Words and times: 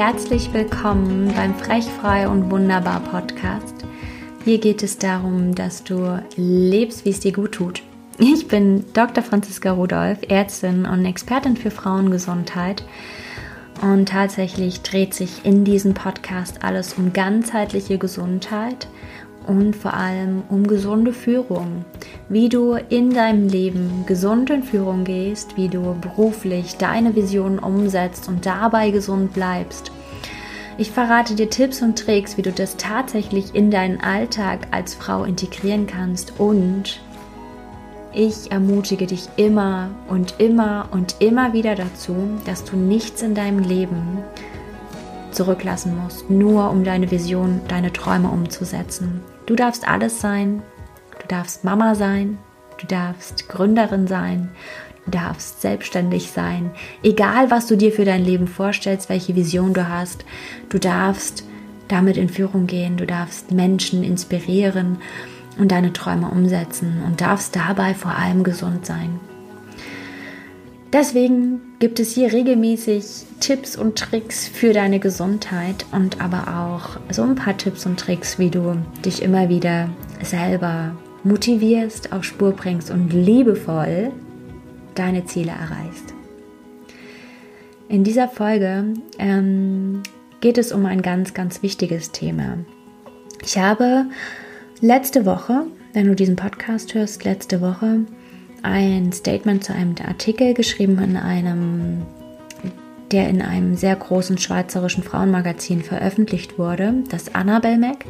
herzlich 0.00 0.50
willkommen 0.54 1.30
beim 1.36 1.54
Frechfrei 1.54 2.26
und 2.26 2.50
Wunderbar 2.50 3.00
Podcast. 3.00 3.84
Hier 4.46 4.56
geht 4.56 4.82
es 4.82 4.96
darum, 4.96 5.54
dass 5.54 5.84
du 5.84 6.22
lebst, 6.36 7.04
wie 7.04 7.10
es 7.10 7.20
dir 7.20 7.32
gut 7.32 7.52
tut. 7.52 7.82
Ich 8.16 8.48
bin 8.48 8.86
Dr. 8.94 9.22
Franziska 9.22 9.72
Rudolph, 9.72 10.20
Ärztin 10.26 10.86
und 10.86 11.04
Expertin 11.04 11.54
für 11.54 11.70
Frauengesundheit. 11.70 12.82
Und 13.82 14.08
tatsächlich 14.08 14.80
dreht 14.80 15.12
sich 15.12 15.44
in 15.44 15.66
diesem 15.66 15.92
Podcast 15.92 16.64
alles 16.64 16.94
um 16.94 17.12
ganzheitliche 17.12 17.98
Gesundheit 17.98 18.88
und 19.46 19.74
vor 19.76 19.94
allem 19.94 20.44
um 20.48 20.66
gesunde 20.66 21.12
Führung. 21.12 21.84
Wie 22.28 22.48
du 22.48 22.74
in 22.88 23.12
deinem 23.12 23.48
Leben 23.48 24.04
gesund 24.06 24.48
in 24.48 24.62
Führung 24.62 25.04
gehst, 25.04 25.56
wie 25.56 25.68
du 25.68 25.94
beruflich 26.00 26.76
deine 26.76 27.16
Visionen 27.16 27.58
umsetzt 27.58 28.28
und 28.28 28.46
dabei 28.46 28.90
gesund 28.90 29.32
bleibst. 29.32 29.92
Ich 30.80 30.92
verrate 30.92 31.34
dir 31.34 31.50
Tipps 31.50 31.82
und 31.82 31.98
Tricks, 31.98 32.38
wie 32.38 32.42
du 32.42 32.52
das 32.52 32.78
tatsächlich 32.78 33.54
in 33.54 33.70
deinen 33.70 34.00
Alltag 34.00 34.68
als 34.70 34.94
Frau 34.94 35.24
integrieren 35.24 35.86
kannst 35.86 36.40
und 36.40 37.02
ich 38.14 38.50
ermutige 38.50 39.06
dich 39.06 39.28
immer 39.36 39.90
und 40.08 40.36
immer 40.38 40.88
und 40.90 41.16
immer 41.18 41.52
wieder 41.52 41.74
dazu, 41.74 42.16
dass 42.46 42.64
du 42.64 42.78
nichts 42.78 43.20
in 43.20 43.34
deinem 43.34 43.58
Leben 43.58 44.24
zurücklassen 45.32 45.98
musst, 46.02 46.30
nur 46.30 46.70
um 46.70 46.82
deine 46.82 47.10
Vision, 47.10 47.60
deine 47.68 47.92
Träume 47.92 48.30
umzusetzen. 48.30 49.20
Du 49.44 49.56
darfst 49.56 49.86
alles 49.86 50.22
sein. 50.22 50.62
Du 51.20 51.26
darfst 51.28 51.62
Mama 51.62 51.94
sein. 51.94 52.38
Du 52.78 52.86
darfst 52.86 53.50
Gründerin 53.50 54.06
sein. 54.06 54.48
Darfst 55.06 55.62
selbstständig 55.62 56.30
sein. 56.30 56.70
Egal, 57.02 57.50
was 57.50 57.66
du 57.66 57.76
dir 57.76 57.92
für 57.92 58.04
dein 58.04 58.24
Leben 58.24 58.46
vorstellst, 58.46 59.08
welche 59.08 59.34
Vision 59.34 59.72
du 59.72 59.88
hast, 59.88 60.24
du 60.68 60.78
darfst 60.78 61.44
damit 61.90 62.16
in 62.16 62.28
Führung 62.28 62.66
gehen. 62.66 62.96
Du 62.96 63.06
darfst 63.06 63.50
Menschen 63.50 64.02
inspirieren 64.02 64.98
und 65.58 65.72
deine 65.72 65.92
Träume 65.92 66.28
umsetzen 66.28 67.02
und 67.06 67.20
darfst 67.20 67.56
dabei 67.56 67.94
vor 67.94 68.12
allem 68.12 68.44
gesund 68.44 68.86
sein. 68.86 69.20
Deswegen 70.92 71.60
gibt 71.78 72.00
es 72.00 72.14
hier 72.14 72.32
regelmäßig 72.32 73.04
Tipps 73.38 73.76
und 73.76 73.96
Tricks 73.96 74.48
für 74.48 74.72
deine 74.72 74.98
Gesundheit 74.98 75.86
und 75.92 76.20
aber 76.20 76.48
auch 76.48 77.12
so 77.12 77.22
ein 77.22 77.36
paar 77.36 77.56
Tipps 77.56 77.86
und 77.86 77.98
Tricks, 77.98 78.40
wie 78.40 78.50
du 78.50 78.76
dich 79.04 79.22
immer 79.22 79.48
wieder 79.48 79.88
selber 80.22 80.96
motivierst, 81.22 82.12
auf 82.12 82.24
Spur 82.24 82.52
bringst 82.52 82.90
und 82.90 83.12
liebevoll 83.12 84.10
deine 84.94 85.24
Ziele 85.24 85.52
erreichst. 85.52 86.14
In 87.88 88.04
dieser 88.04 88.28
Folge 88.28 88.94
ähm, 89.18 90.02
geht 90.40 90.58
es 90.58 90.72
um 90.72 90.86
ein 90.86 91.02
ganz, 91.02 91.34
ganz 91.34 91.62
wichtiges 91.62 92.12
Thema. 92.12 92.58
Ich 93.42 93.58
habe 93.58 94.06
letzte 94.80 95.26
Woche, 95.26 95.66
wenn 95.92 96.06
du 96.06 96.14
diesen 96.14 96.36
Podcast 96.36 96.94
hörst, 96.94 97.24
letzte 97.24 97.60
Woche 97.60 98.00
ein 98.62 99.12
Statement 99.12 99.64
zu 99.64 99.72
einem 99.72 99.94
Artikel 100.06 100.54
geschrieben 100.54 100.98
in 100.98 101.16
einem 101.16 102.02
der 103.10 103.28
in 103.28 103.42
einem 103.42 103.74
sehr 103.74 103.96
großen 103.96 104.38
schweizerischen 104.38 105.02
Frauenmagazin 105.02 105.82
veröffentlicht 105.82 106.58
wurde, 106.58 106.94
das 107.08 107.34
Annabelle 107.34 107.78
Mac. 107.78 108.04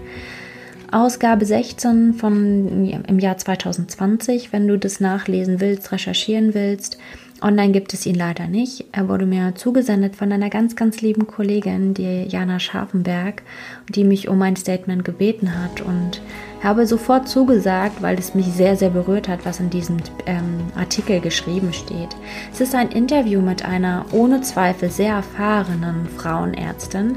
Ausgabe 0.93 1.45
16 1.45 2.15
von 2.15 2.85
im 3.07 3.19
Jahr 3.19 3.39
2020, 3.39 4.53
wenn 4.53 4.67
du 4.67 4.79
das 4.79 5.01
nachlesen 5.01 5.61
willst, 5.61 5.93
recherchieren 5.93 6.55
willst. 6.55 6.99
Online 7.43 7.73
gibt 7.73 7.95
es 7.95 8.05
ihn 8.07 8.17
leider 8.17 8.49
nicht. 8.49 8.85
Er 8.93 9.09
wurde 9.09 9.25
mir 9.25 9.55
zugesendet 9.55 10.17
von 10.17 10.31
einer 10.33 10.51
ganz, 10.51 10.77
ganz 10.77 11.01
lieben 11.01 11.27
Kollegin, 11.27 11.95
die 11.95 12.25
Jana 12.29 12.59
Scharfenberg, 12.59 13.43
die 13.89 14.05
mich 14.05 14.29
um 14.29 14.43
ein 14.43 14.57
Statement 14.57 15.05
gebeten 15.05 15.59
hat 15.59 15.81
und 15.81 16.21
habe 16.63 16.87
sofort 16.87 17.29
zugesagt, 17.29 18.03
weil 18.03 18.19
es 18.19 18.35
mich 18.35 18.47
sehr, 18.47 18.77
sehr 18.77 18.91
berührt 18.91 19.29
hat, 19.29 19.45
was 19.45 19.61
in 19.61 19.71
diesem 19.71 19.99
ähm, 20.27 20.67
Artikel 20.77 21.21
geschrieben 21.21 21.73
steht. 21.73 22.11
Es 22.53 22.61
ist 22.61 22.75
ein 22.75 22.91
Interview 22.91 23.41
mit 23.41 23.65
einer 23.65 24.05
ohne 24.13 24.43
Zweifel 24.43 24.91
sehr 24.91 25.15
erfahrenen 25.15 26.09
Frauenärztin, 26.17 27.17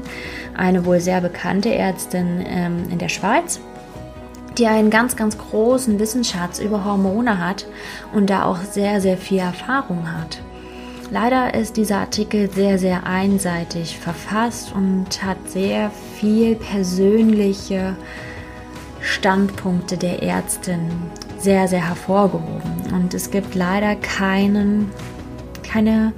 eine 0.56 0.84
wohl 0.86 1.00
sehr 1.00 1.20
bekannte 1.20 1.74
Ärztin 1.74 2.44
ähm, 2.46 2.84
in 2.90 2.98
der 2.98 3.08
Schweiz 3.08 3.60
die 4.58 4.66
einen 4.66 4.90
ganz, 4.90 5.16
ganz 5.16 5.36
großen 5.36 5.98
Wissensschatz 5.98 6.60
über 6.60 6.84
Hormone 6.84 7.44
hat 7.44 7.66
und 8.12 8.30
da 8.30 8.44
auch 8.44 8.58
sehr, 8.58 9.00
sehr 9.00 9.16
viel 9.16 9.38
Erfahrung 9.38 10.12
hat. 10.12 10.40
Leider 11.10 11.54
ist 11.54 11.76
dieser 11.76 11.98
Artikel 11.98 12.50
sehr, 12.50 12.78
sehr 12.78 13.04
einseitig 13.04 13.98
verfasst 13.98 14.72
und 14.74 15.22
hat 15.22 15.36
sehr 15.46 15.90
viel 16.18 16.54
persönliche 16.56 17.96
Standpunkte 19.04 19.98
der 19.98 20.22
Ärztin 20.22 20.88
sehr, 21.38 21.68
sehr 21.68 21.86
hervorgehoben. 21.86 22.92
Und 22.92 23.12
es 23.12 23.30
gibt 23.30 23.54
leider 23.54 23.96
keinen, 23.96 24.90
keine 25.62 26.14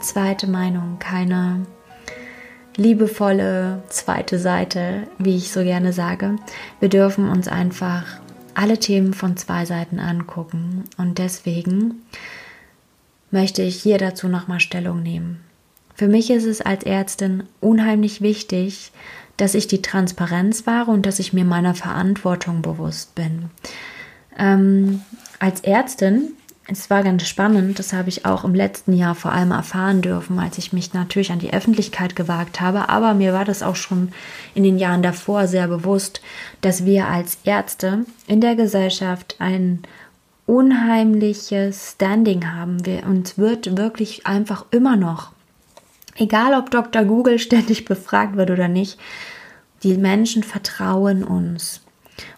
zweite 0.00 0.48
Meinung, 0.48 0.98
keine 0.98 1.64
liebevolle 2.76 3.82
zweite 3.88 4.38
Seite, 4.38 5.06
wie 5.18 5.36
ich 5.36 5.52
so 5.52 5.62
gerne 5.62 5.92
sage. 5.92 6.36
Wir 6.80 6.88
dürfen 6.88 7.28
uns 7.28 7.46
einfach 7.48 8.04
alle 8.54 8.78
Themen 8.78 9.14
von 9.14 9.36
zwei 9.36 9.64
Seiten 9.64 10.00
angucken. 10.00 10.84
Und 10.98 11.18
deswegen 11.18 12.02
möchte 13.30 13.62
ich 13.62 13.80
hier 13.80 13.98
dazu 13.98 14.28
nochmal 14.28 14.60
Stellung 14.60 15.02
nehmen. 15.02 15.40
Für 15.94 16.08
mich 16.08 16.30
ist 16.30 16.44
es 16.44 16.60
als 16.60 16.84
Ärztin 16.84 17.44
unheimlich 17.60 18.20
wichtig, 18.20 18.90
dass 19.36 19.54
ich 19.54 19.66
die 19.66 19.82
Transparenz 19.82 20.66
wahre 20.66 20.90
und 20.90 21.06
dass 21.06 21.18
ich 21.18 21.32
mir 21.32 21.44
meiner 21.44 21.74
Verantwortung 21.74 22.62
bewusst 22.62 23.14
bin. 23.14 23.50
Ähm, 24.38 25.02
als 25.38 25.60
Ärztin, 25.60 26.32
es 26.68 26.90
war 26.90 27.04
ganz 27.04 27.26
spannend, 27.26 27.78
das 27.78 27.92
habe 27.92 28.08
ich 28.08 28.26
auch 28.26 28.44
im 28.44 28.54
letzten 28.54 28.92
Jahr 28.92 29.14
vor 29.14 29.32
allem 29.32 29.52
erfahren 29.52 30.02
dürfen, 30.02 30.38
als 30.38 30.58
ich 30.58 30.72
mich 30.72 30.94
natürlich 30.94 31.30
an 31.30 31.38
die 31.38 31.52
Öffentlichkeit 31.52 32.16
gewagt 32.16 32.60
habe, 32.60 32.88
aber 32.88 33.14
mir 33.14 33.32
war 33.32 33.44
das 33.44 33.62
auch 33.62 33.76
schon 33.76 34.12
in 34.54 34.64
den 34.64 34.78
Jahren 34.78 35.02
davor 35.02 35.46
sehr 35.46 35.68
bewusst, 35.68 36.20
dass 36.62 36.84
wir 36.84 37.06
als 37.06 37.38
Ärzte 37.44 38.04
in 38.26 38.40
der 38.40 38.56
Gesellschaft 38.56 39.36
ein 39.38 39.82
unheimliches 40.46 41.92
Standing 41.92 42.52
haben. 42.52 42.84
Wir, 42.86 43.04
uns 43.06 43.36
wird 43.36 43.76
wirklich 43.76 44.26
einfach 44.26 44.64
immer 44.70 44.96
noch 44.96 45.32
Egal 46.18 46.54
ob 46.54 46.70
Dr. 46.70 47.04
Google 47.04 47.38
ständig 47.38 47.84
befragt 47.84 48.36
wird 48.36 48.50
oder 48.50 48.68
nicht, 48.68 48.98
die 49.82 49.96
Menschen 49.96 50.42
vertrauen 50.42 51.22
uns. 51.24 51.82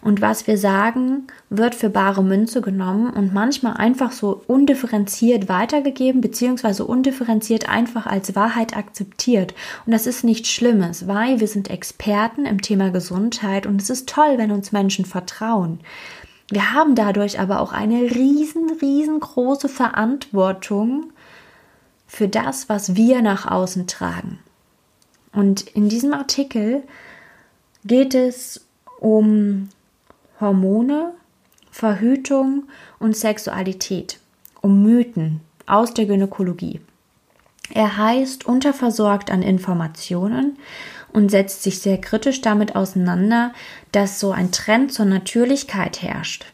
Und 0.01 0.21
was 0.21 0.45
wir 0.47 0.57
sagen, 0.57 1.27
wird 1.49 1.73
für 1.73 1.89
bare 1.89 2.23
Münze 2.23 2.61
genommen 2.61 3.09
und 3.11 3.33
manchmal 3.33 3.77
einfach 3.77 4.11
so 4.11 4.41
undifferenziert 4.47 5.47
weitergegeben, 5.47 6.21
beziehungsweise 6.21 6.85
undifferenziert 6.85 7.69
einfach 7.69 8.05
als 8.05 8.35
Wahrheit 8.35 8.75
akzeptiert. 8.75 9.53
Und 9.85 9.93
das 9.93 10.05
ist 10.05 10.23
nichts 10.23 10.49
Schlimmes, 10.49 11.07
weil 11.07 11.39
wir 11.39 11.47
sind 11.47 11.69
Experten 11.69 12.45
im 12.45 12.61
Thema 12.61 12.91
Gesundheit 12.91 13.65
und 13.65 13.81
es 13.81 13.89
ist 13.89 14.09
toll, 14.09 14.37
wenn 14.37 14.51
uns 14.51 14.71
Menschen 14.71 15.05
vertrauen. 15.05 15.79
Wir 16.51 16.73
haben 16.73 16.95
dadurch 16.95 17.39
aber 17.39 17.61
auch 17.61 17.71
eine 17.71 18.01
riesen, 18.01 18.69
riesengroße 18.81 19.69
Verantwortung 19.69 21.11
für 22.09 22.27
das, 22.27 22.67
was 22.67 22.95
wir 22.95 23.21
nach 23.21 23.49
außen 23.49 23.85
tragen. 23.87 24.39
Und 25.31 25.61
in 25.61 25.89
diesem 25.89 26.11
Artikel 26.13 26.83
geht 27.85 28.15
es 28.15 28.65
um 28.99 29.69
Hormone, 30.41 31.13
Verhütung 31.71 32.63
und 32.97 33.15
Sexualität, 33.15 34.19
um 34.59 34.81
Mythen 34.81 35.41
aus 35.67 35.93
der 35.93 36.07
Gynäkologie. 36.07 36.81
Er 37.71 37.97
heißt 37.97 38.47
Unterversorgt 38.47 39.29
an 39.29 39.43
Informationen 39.43 40.57
und 41.13 41.29
setzt 41.29 41.61
sich 41.61 41.79
sehr 41.79 42.01
kritisch 42.01 42.41
damit 42.41 42.75
auseinander, 42.75 43.53
dass 43.91 44.19
so 44.19 44.31
ein 44.31 44.51
Trend 44.51 44.91
zur 44.91 45.05
Natürlichkeit 45.05 46.01
herrscht. 46.01 46.47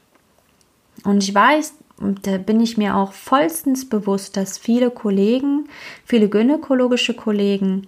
Und 1.05 1.23
ich 1.23 1.33
weiß, 1.33 1.75
und 1.97 2.27
da 2.27 2.37
bin 2.37 2.59
ich 2.59 2.77
mir 2.77 2.95
auch 2.95 3.13
vollstens 3.13 3.87
bewusst, 3.87 4.35
dass 4.37 4.57
viele 4.57 4.91
Kollegen, 4.91 5.69
viele 6.03 6.29
gynäkologische 6.29 7.13
Kollegen, 7.13 7.87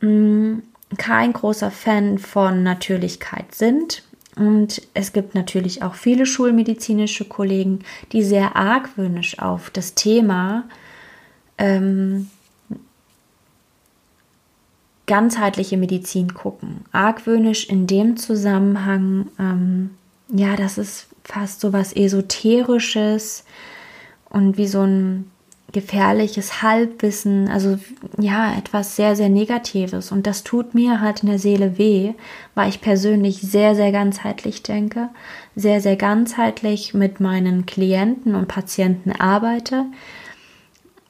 mh, 0.00 0.08
mm, 0.08 0.62
kein 0.96 1.32
großer 1.32 1.70
Fan 1.70 2.18
von 2.18 2.62
Natürlichkeit 2.62 3.54
sind. 3.54 4.04
Und 4.36 4.82
es 4.94 5.12
gibt 5.12 5.34
natürlich 5.34 5.82
auch 5.82 5.94
viele 5.94 6.26
schulmedizinische 6.26 7.24
Kollegen, 7.24 7.80
die 8.12 8.22
sehr 8.22 8.56
argwöhnisch 8.56 9.38
auf 9.38 9.70
das 9.70 9.94
Thema 9.94 10.64
ähm, 11.58 12.28
ganzheitliche 15.06 15.76
Medizin 15.76 16.34
gucken. 16.34 16.84
Argwöhnisch 16.92 17.68
in 17.68 17.86
dem 17.86 18.16
Zusammenhang, 18.16 19.28
ähm, 19.38 19.90
ja, 20.28 20.56
dass 20.56 20.78
es 20.78 21.08
fast 21.24 21.60
so 21.60 21.72
was 21.72 21.92
Esoterisches 21.92 23.44
und 24.28 24.56
wie 24.56 24.68
so 24.68 24.82
ein 24.82 25.30
gefährliches 25.74 26.62
Halbwissen, 26.62 27.48
also 27.48 27.78
ja, 28.16 28.56
etwas 28.56 28.94
sehr, 28.94 29.16
sehr 29.16 29.28
Negatives. 29.28 30.12
Und 30.12 30.26
das 30.26 30.44
tut 30.44 30.72
mir 30.72 31.00
halt 31.00 31.24
in 31.24 31.28
der 31.28 31.40
Seele 31.40 31.76
weh, 31.78 32.14
weil 32.54 32.68
ich 32.68 32.80
persönlich 32.80 33.40
sehr, 33.40 33.74
sehr 33.74 33.90
ganzheitlich 33.90 34.62
denke, 34.62 35.08
sehr, 35.56 35.80
sehr 35.80 35.96
ganzheitlich 35.96 36.94
mit 36.94 37.18
meinen 37.18 37.66
Klienten 37.66 38.36
und 38.36 38.46
Patienten 38.46 39.10
arbeite 39.12 39.86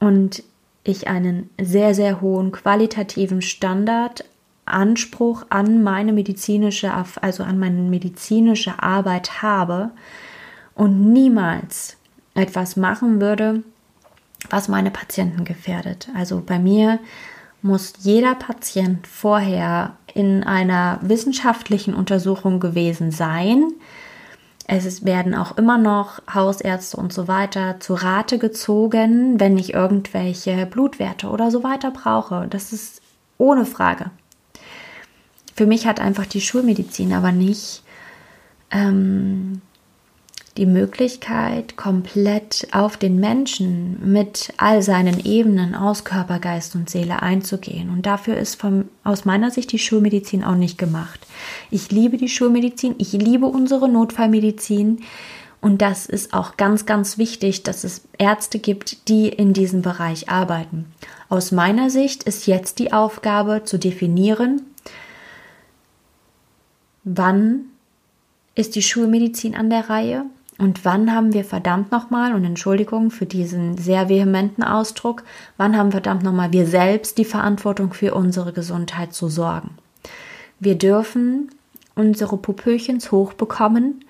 und 0.01 0.43
ich 0.83 1.09
einen 1.09 1.51
sehr, 1.61 1.95
sehr 1.95 2.23
hohen 2.23 2.51
qualitativen 2.51 3.43
Standard 3.43 4.25
Anspruch 4.67 5.47
an 5.51 5.83
meine 5.83 6.13
medizinische, 6.13 6.93
also 7.21 7.43
an 7.43 7.59
meine 7.59 7.81
medizinische 7.81 8.83
Arbeit 8.83 9.43
habe 9.43 9.91
und 10.75 11.13
niemals 11.13 11.97
etwas 12.35 12.77
machen 12.77 13.21
würde, 13.21 13.63
was 14.51 14.69
meine 14.69 14.91
Patienten 14.91 15.45
gefährdet. 15.45 16.09
Also 16.15 16.43
bei 16.45 16.59
mir 16.59 16.99
muss 17.63 17.95
jeder 18.01 18.35
Patient 18.35 19.07
vorher 19.07 19.97
in 20.13 20.45
einer 20.45 20.99
wissenschaftlichen 21.03 21.95
Untersuchung 21.95 22.61
gewesen 22.61 23.11
sein. 23.11 23.73
Es 24.67 25.05
werden 25.05 25.35
auch 25.35 25.59
immer 25.59 25.77
noch 25.77 26.21
Hausärzte 26.33 26.97
und 26.97 27.13
so 27.13 27.29
weiter 27.29 27.81
zu 27.81 27.95
Rate 27.95 28.39
gezogen, 28.39 29.39
wenn 29.39 29.59
ich 29.59 29.75
irgendwelche 29.75 30.67
Blutwerte 30.67 31.29
oder 31.29 31.51
so 31.51 31.63
weiter 31.63 31.91
brauche. 31.91 32.47
Das 32.49 32.73
ist 32.73 33.03
ohne 33.37 33.67
Frage. 33.67 34.11
Für 35.55 35.67
mich 35.67 35.87
hat 35.87 36.01
einfach 36.01 36.27
die 36.27 36.41
Schulmedizin 36.41 37.13
aber 37.13 37.33
nicht 37.33 37.83
ähm, 38.71 39.63
die 40.57 40.67
Möglichkeit, 40.67 41.77
komplett 41.77 42.69
auf 42.73 42.97
den 42.97 43.19
Menschen 43.19 44.13
mit 44.13 44.53
all 44.57 44.83
seinen 44.83 45.25
Ebenen 45.25 45.75
aus 45.75 46.05
Körper, 46.05 46.39
Geist 46.39 46.77
und 46.77 46.89
Seele 46.89 47.23
einzugehen. 47.23 47.91
Und 47.91 48.07
dafür 48.07 48.37
ist 48.37 48.61
vom, 48.61 48.85
aus 49.03 49.25
meiner 49.25 49.51
Sicht 49.51 49.73
die 49.73 49.79
Schulmedizin 49.79 50.45
auch 50.45 50.55
nicht 50.55 50.79
gemacht. 50.79 51.27
Ich 51.71 51.91
liebe 51.91 52.19
die 52.19 52.29
Schulmedizin, 52.29 52.95
ich 52.99 53.13
liebe 53.13 53.47
unsere 53.47 53.89
Notfallmedizin. 53.89 55.01
Und 55.61 55.83
das 55.83 56.07
ist 56.07 56.35
auch 56.35 56.57
ganz, 56.57 56.85
ganz 56.87 57.17
wichtig, 57.19 57.63
dass 57.63 57.85
es 57.85 58.03
Ärzte 58.19 58.59
gibt, 58.59 59.09
die 59.09 59.29
in 59.29 59.55
diesem 59.55 59.83
Bereich 59.83 60.29
arbeiten. 60.29 60.85
Aus 61.29 61.53
meiner 61.53 61.91
Sicht 61.91 62.25
ist 62.25 62.47
jetzt 62.47 62.79
die 62.79 62.93
Aufgabe 62.93 63.63
zu 63.65 63.79
definieren, 63.79 64.63
wann 67.05 67.67
ist 68.55 68.75
die 68.77 68.83
Schulmedizin 68.83 69.55
an 69.55 69.71
der 69.71 69.91
Reihe 69.91 70.25
und 70.59 70.85
wann 70.85 71.13
haben 71.13 71.33
wir 71.33 71.45
verdammt 71.45 71.91
nochmal, 71.91 72.35
und 72.35 72.45
Entschuldigung 72.45 73.11
für 73.11 73.27
diesen 73.27 73.77
sehr 73.77 74.09
vehementen 74.09 74.63
Ausdruck, 74.63 75.25
wann 75.57 75.77
haben 75.77 75.91
verdammt 75.91 76.23
nochmal 76.23 76.53
wir 76.53 76.67
selbst 76.67 77.19
die 77.19 77.25
Verantwortung 77.25 77.93
für 77.93 78.15
unsere 78.15 78.53
Gesundheit 78.53 79.13
zu 79.13 79.29
sorgen? 79.29 79.71
Wir 80.61 80.77
dürfen 80.77 81.51
unsere 81.97 82.37
Pupöchens 82.37 83.11
hochbekommen 83.11 84.05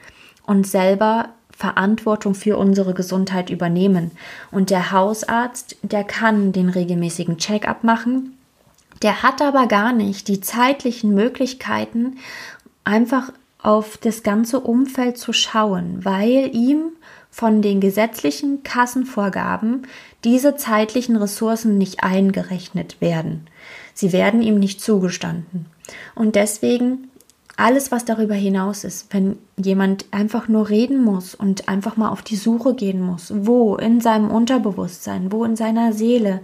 und 0.47 0.67
selber 0.67 1.31
Verantwortung 1.56 2.35
für 2.35 2.58
unsere 2.58 2.94
Gesundheit 2.94 3.49
übernehmen. 3.49 4.11
Und 4.50 4.70
der 4.70 4.90
Hausarzt, 4.93 5.76
der 5.82 6.05
kann 6.05 6.52
den 6.52 6.69
regelmäßigen 6.69 7.38
Check-up 7.38 7.85
machen. 7.85 8.37
Der 9.02 9.23
hat 9.23 9.40
aber 9.40 9.67
gar 9.67 9.93
nicht 9.93 10.29
die 10.29 10.40
zeitlichen 10.40 11.14
Möglichkeiten, 11.14 12.17
einfach 12.84 13.32
auf 13.58 13.96
das 13.96 14.22
ganze 14.22 14.60
Umfeld 14.60 15.19
zu 15.19 15.32
schauen, 15.32 16.04
weil 16.04 16.54
ihm 16.54 16.92
von 17.31 17.62
den 17.62 17.81
gesetzlichen 17.81 18.62
Kassenvorgaben 18.62 19.86
diese 20.22 20.54
zeitlichen 20.56 21.16
Ressourcen 21.16 21.78
nicht 21.78 22.04
eingerechnet 22.04 23.00
werden. 23.00 23.46
Sie 23.94 24.12
werden 24.12 24.42
ihm 24.42 24.58
nicht 24.58 24.81
zugestanden. 24.81 25.66
Und 26.14 26.36
deswegen 26.36 27.08
alles, 27.56 27.92
was 27.92 28.04
darüber 28.04 28.34
hinaus 28.34 28.84
ist, 28.84 29.12
wenn 29.14 29.38
jemand 29.56 30.06
einfach 30.10 30.48
nur 30.48 30.69
reden 30.69 31.02
muss 31.02 31.34
und 31.34 31.69
einfach 31.69 31.96
mal 31.96 32.10
auf 32.10 32.22
die 32.22 32.37
Suche 32.37 32.75
gehen 32.75 33.00
muss, 33.00 33.32
wo 33.34 33.76
in 33.76 34.00
seinem 34.00 34.30
Unterbewusstsein, 34.30 35.30
wo 35.30 35.44
in 35.44 35.56
seiner 35.56 35.92
Seele 35.92 36.40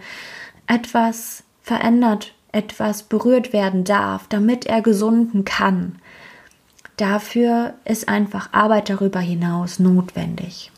etwas 0.67 1.43
verändert, 1.63 2.33
etwas 2.53 3.03
berührt 3.03 3.53
werden 3.53 3.85
darf, 3.85 4.27
damit 4.29 4.67
er 4.67 4.83
gesunden 4.83 5.45
kann, 5.45 5.97
Dafür 7.01 7.73
ist 7.87 8.11
einfach 8.11 8.53
Arbeit 8.53 8.91
darüber 8.91 9.21
hinaus 9.21 9.79
notwendig. 9.79 10.71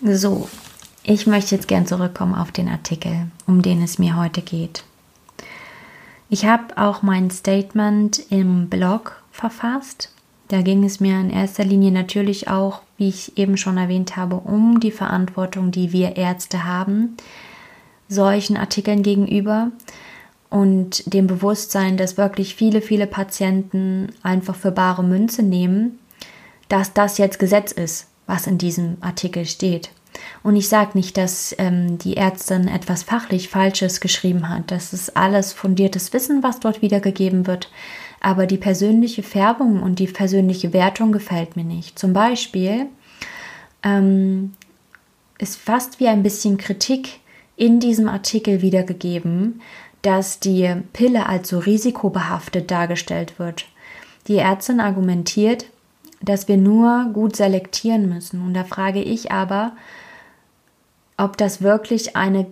So, 0.00 0.48
ich 1.02 1.26
möchte 1.26 1.56
jetzt 1.56 1.66
gern 1.66 1.84
zurückkommen 1.84 2.36
auf 2.36 2.52
den 2.52 2.68
Artikel, 2.68 3.26
um 3.48 3.60
den 3.60 3.82
es 3.82 3.98
mir 3.98 4.16
heute 4.16 4.40
geht. 4.40 4.84
Ich 6.30 6.44
habe 6.44 6.76
auch 6.76 7.02
mein 7.02 7.28
Statement 7.32 8.20
im 8.30 8.68
Blog 8.68 9.20
verfasst. 9.32 10.12
Da 10.46 10.62
ging 10.62 10.84
es 10.84 11.00
mir 11.00 11.18
in 11.18 11.30
erster 11.30 11.64
Linie 11.64 11.90
natürlich 11.90 12.46
auch, 12.46 12.82
wie 12.96 13.08
ich 13.08 13.36
eben 13.36 13.56
schon 13.56 13.78
erwähnt 13.78 14.16
habe, 14.16 14.36
um 14.36 14.78
die 14.78 14.92
Verantwortung, 14.92 15.72
die 15.72 15.90
wir 15.90 16.16
Ärzte 16.16 16.66
haben, 16.66 17.16
solchen 18.08 18.56
Artikeln 18.56 19.02
gegenüber 19.02 19.72
und 20.52 21.14
dem 21.14 21.26
Bewusstsein, 21.26 21.96
dass 21.96 22.18
wirklich 22.18 22.54
viele, 22.54 22.82
viele 22.82 23.06
Patienten 23.06 24.12
einfach 24.22 24.54
für 24.54 24.70
bare 24.70 25.02
Münze 25.02 25.42
nehmen, 25.42 25.98
dass 26.68 26.92
das 26.92 27.16
jetzt 27.16 27.38
Gesetz 27.38 27.72
ist, 27.72 28.08
was 28.26 28.46
in 28.46 28.58
diesem 28.58 28.98
Artikel 29.00 29.46
steht. 29.46 29.90
Und 30.42 30.56
ich 30.56 30.68
sage 30.68 30.90
nicht, 30.92 31.16
dass 31.16 31.54
ähm, 31.56 31.96
die 31.96 32.18
Ärztin 32.18 32.68
etwas 32.68 33.02
fachlich 33.02 33.48
Falsches 33.48 34.02
geschrieben 34.02 34.50
hat. 34.50 34.70
Das 34.70 34.92
ist 34.92 35.16
alles 35.16 35.54
fundiertes 35.54 36.12
Wissen, 36.12 36.42
was 36.42 36.60
dort 36.60 36.82
wiedergegeben 36.82 37.46
wird. 37.46 37.70
Aber 38.20 38.46
die 38.46 38.58
persönliche 38.58 39.22
Färbung 39.22 39.82
und 39.82 40.00
die 40.00 40.06
persönliche 40.06 40.74
Wertung 40.74 41.12
gefällt 41.12 41.56
mir 41.56 41.64
nicht. 41.64 41.98
Zum 41.98 42.12
Beispiel 42.12 42.88
ähm, 43.82 44.52
ist 45.38 45.56
fast 45.56 45.98
wie 45.98 46.08
ein 46.08 46.22
bisschen 46.22 46.58
Kritik 46.58 47.20
in 47.56 47.80
diesem 47.80 48.08
Artikel 48.08 48.60
wiedergegeben, 48.60 49.62
dass 50.02 50.40
die 50.40 50.74
Pille 50.92 51.26
als 51.26 51.48
so 51.48 51.58
risikobehaftet 51.58 52.70
dargestellt 52.70 53.38
wird. 53.38 53.66
Die 54.28 54.36
Ärztin 54.36 54.80
argumentiert, 54.80 55.66
dass 56.20 56.48
wir 56.48 56.56
nur 56.56 57.10
gut 57.12 57.36
selektieren 57.36 58.08
müssen. 58.08 58.42
Und 58.42 58.54
da 58.54 58.64
frage 58.64 59.02
ich 59.02 59.32
aber, 59.32 59.72
ob 61.16 61.36
das 61.36 61.62
wirklich 61.62 62.16
eine 62.16 62.46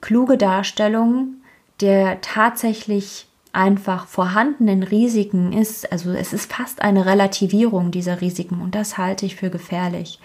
kluge 0.00 0.36
Darstellung 0.36 1.34
der 1.80 2.20
tatsächlich 2.20 3.26
einfach 3.52 4.06
vorhandenen 4.06 4.82
Risiken 4.82 5.52
ist. 5.52 5.90
Also 5.90 6.12
es 6.12 6.32
ist 6.32 6.52
fast 6.52 6.80
eine 6.82 7.06
Relativierung 7.06 7.90
dieser 7.90 8.20
Risiken 8.20 8.60
und 8.62 8.74
das 8.74 8.98
halte 8.98 9.26
ich 9.26 9.36
für 9.36 9.50
gefährlich. 9.50 10.20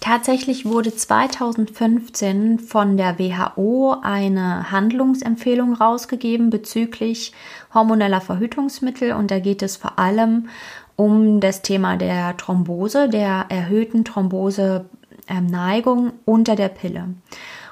Tatsächlich 0.00 0.64
wurde 0.64 0.94
2015 0.94 2.60
von 2.60 2.96
der 2.96 3.18
WHO 3.18 3.96
eine 4.00 4.70
Handlungsempfehlung 4.70 5.74
rausgegeben 5.74 6.50
bezüglich 6.50 7.32
hormoneller 7.74 8.20
Verhütungsmittel 8.20 9.10
und 9.12 9.32
da 9.32 9.40
geht 9.40 9.62
es 9.62 9.76
vor 9.76 9.98
allem 9.98 10.48
um 10.94 11.40
das 11.40 11.62
Thema 11.62 11.96
der 11.96 12.36
Thrombose, 12.36 13.08
der 13.08 13.46
erhöhten 13.48 14.04
Thrombose-Neigung 14.04 16.12
unter 16.24 16.54
der 16.54 16.68
Pille. 16.68 17.08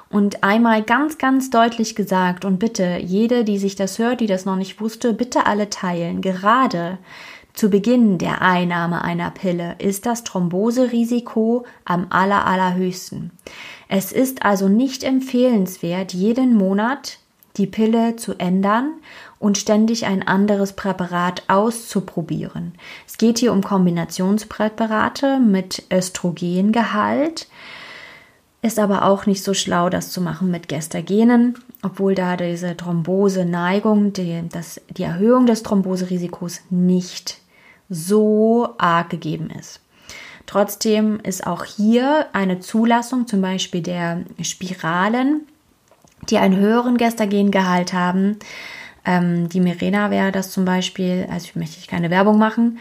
Und 0.09 0.43
einmal 0.43 0.83
ganz, 0.83 1.17
ganz 1.17 1.49
deutlich 1.49 1.95
gesagt 1.95 2.45
und 2.45 2.59
bitte 2.59 2.97
jede, 3.01 3.43
die 3.43 3.57
sich 3.57 3.75
das 3.75 3.99
hört, 3.99 4.21
die 4.21 4.27
das 4.27 4.45
noch 4.45 4.55
nicht 4.55 4.79
wusste, 4.79 5.13
bitte 5.13 5.45
alle 5.45 5.69
teilen. 5.69 6.21
Gerade 6.21 6.97
zu 7.57 7.71
Beginn 7.71 8.19
der 8.19 8.43
Einnahme 8.43 9.03
einer 9.03 9.31
Pille 9.31 9.77
ist 9.79 10.05
das 10.05 10.23
Thromboserisiko 10.23 11.65
am 11.85 12.05
aller, 12.11 12.45
allerhöchsten. 12.45 13.31
Es 13.89 14.11
ist 14.11 14.45
also 14.45 14.67
nicht 14.67 15.03
empfehlenswert, 15.03 16.13
jeden 16.13 16.53
Monat 16.53 17.17
die 17.55 17.65
Pille 17.65 18.15
zu 18.15 18.35
ändern 18.35 18.91
und 19.39 19.57
ständig 19.57 20.05
ein 20.05 20.21
anderes 20.21 20.73
Präparat 20.73 21.45
auszuprobieren. 21.47 22.73
Es 23.07 23.17
geht 23.17 23.39
hier 23.39 23.51
um 23.53 23.63
Kombinationspräparate 23.63 25.39
mit 25.39 25.83
Östrogengehalt. 25.91 27.47
Ist 28.61 28.77
aber 28.77 29.05
auch 29.05 29.25
nicht 29.25 29.43
so 29.43 29.55
schlau, 29.55 29.89
das 29.89 30.11
zu 30.11 30.21
machen 30.21 30.51
mit 30.51 30.67
Gestagenen, 30.69 31.57
obwohl 31.81 32.13
da 32.13 32.37
diese 32.37 32.77
Thrombose-Neigung, 32.77 34.13
die, 34.13 34.43
die 34.91 35.03
Erhöhung 35.03 35.47
des 35.47 35.63
Thromboserisikos 35.63 36.61
nicht 36.69 37.39
so 37.89 38.75
arg 38.77 39.09
gegeben 39.09 39.49
ist. 39.49 39.79
Trotzdem 40.45 41.19
ist 41.19 41.45
auch 41.45 41.65
hier 41.65 42.27
eine 42.33 42.59
Zulassung 42.59 43.27
zum 43.27 43.41
Beispiel 43.41 43.81
der 43.81 44.21
Spiralen, 44.41 45.41
die 46.29 46.37
einen 46.37 46.57
höheren 46.57 46.97
Gestagengehalt 46.97 47.93
haben. 47.93 48.37
Ähm, 49.05 49.49
die 49.49 49.59
Mirena 49.59 50.09
wäre 50.09 50.31
das 50.31 50.51
zum 50.51 50.63
Beispiel, 50.65 51.27
also 51.29 51.47
möchte 51.55 51.79
ich 51.79 51.87
keine 51.87 52.09
Werbung 52.09 52.37
machen, 52.37 52.79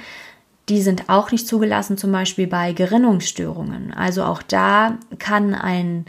die 0.69 0.83
sind 0.83 1.09
auch 1.09 1.31
nicht 1.31 1.47
zugelassen, 1.47 1.97
zum 1.97 2.11
Beispiel 2.11 2.47
bei 2.47 2.73
Gerinnungsstörungen. 2.73 3.95
Also 3.95 4.25
auch 4.25 4.43
da 4.43 4.99
kann 5.19 5.55
ein 5.55 6.07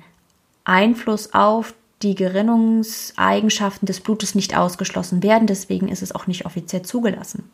Einfluss 0.64 1.34
auf 1.34 1.74
die 2.02 2.16
Gerinnungseigenschaften 2.16 3.86
des 3.86 4.00
Blutes 4.00 4.36
nicht 4.36 4.56
ausgeschlossen 4.56 5.24
werden. 5.24 5.48
Deswegen 5.48 5.88
ist 5.88 6.02
es 6.02 6.14
auch 6.14 6.28
nicht 6.28 6.46
offiziell 6.46 6.84
zugelassen. 6.84 7.50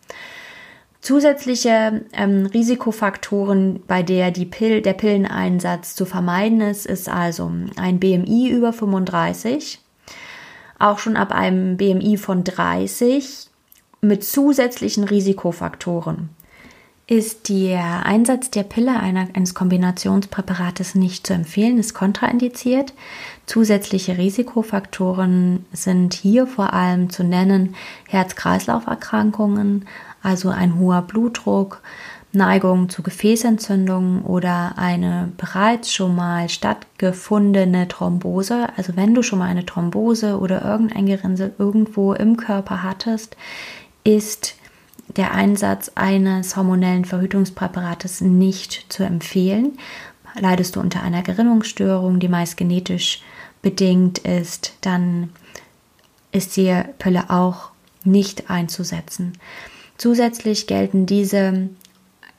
Zusätzliche 1.03 2.05
ähm, 2.13 2.45
Risikofaktoren, 2.45 3.81
bei 3.87 4.03
der 4.03 4.31
die 4.31 4.45
Pill, 4.45 4.81
der 4.81 4.93
Pilleneinsatz 4.93 5.95
zu 5.95 6.05
vermeiden 6.05 6.61
ist, 6.61 6.85
ist 6.85 7.09
also 7.09 7.51
ein 7.75 7.99
BMI 7.99 8.47
über 8.49 8.71
35, 8.71 9.81
auch 10.79 10.99
schon 10.99 11.17
ab 11.17 11.33
einem 11.33 11.75
BMI 11.75 12.15
von 12.15 12.45
30 12.45 13.49
mit 13.99 14.23
zusätzlichen 14.23 15.03
Risikofaktoren 15.03 16.29
ist 17.05 17.49
der 17.49 18.05
Einsatz 18.05 18.49
der 18.49 18.63
Pille 18.63 18.97
einer, 18.97 19.27
eines 19.33 19.53
Kombinationspräparates 19.53 20.95
nicht 20.95 21.27
zu 21.27 21.33
empfehlen, 21.33 21.77
ist 21.77 21.93
kontraindiziert. 21.93 22.93
Zusätzliche 23.45 24.17
Risikofaktoren 24.17 25.65
sind 25.73 26.13
hier 26.13 26.47
vor 26.47 26.71
allem 26.71 27.09
zu 27.09 27.25
nennen 27.25 27.75
Herz-Kreislauf-Erkrankungen, 28.07 29.85
also 30.23 30.49
ein 30.49 30.79
hoher 30.79 31.03
Blutdruck, 31.03 31.81
Neigung 32.31 32.89
zu 32.89 33.03
Gefäßentzündungen 33.03 34.23
oder 34.23 34.73
eine 34.77 35.31
bereits 35.37 35.93
schon 35.93 36.15
mal 36.15 36.49
stattgefundene 36.49 37.87
Thrombose. 37.87 38.69
Also 38.75 38.95
wenn 38.95 39.13
du 39.13 39.21
schon 39.21 39.39
mal 39.39 39.49
eine 39.49 39.65
Thrombose 39.65 40.39
oder 40.39 40.65
irgendein 40.65 41.05
Gerinnsel 41.05 41.53
irgendwo 41.59 42.13
im 42.13 42.37
Körper 42.37 42.81
hattest, 42.81 43.37
ist 44.03 44.55
der 45.15 45.33
Einsatz 45.33 45.91
eines 45.93 46.55
hormonellen 46.55 47.05
Verhütungspräparates 47.05 48.21
nicht 48.21 48.91
zu 48.91 49.03
empfehlen. 49.03 49.77
Leidest 50.39 50.75
du 50.75 50.79
unter 50.79 51.03
einer 51.03 51.21
Gerinnungsstörung, 51.21 52.19
die 52.19 52.29
meist 52.29 52.57
genetisch 52.57 53.21
bedingt 53.61 54.17
ist, 54.19 54.73
dann 54.81 55.29
ist 56.31 56.57
die 56.57 56.81
Pille 56.97 57.29
auch 57.29 57.69
nicht 58.03 58.49
einzusetzen. 58.49 59.33
Zusätzlich 59.97 60.67
gelten 60.67 61.05
diese 61.05 61.69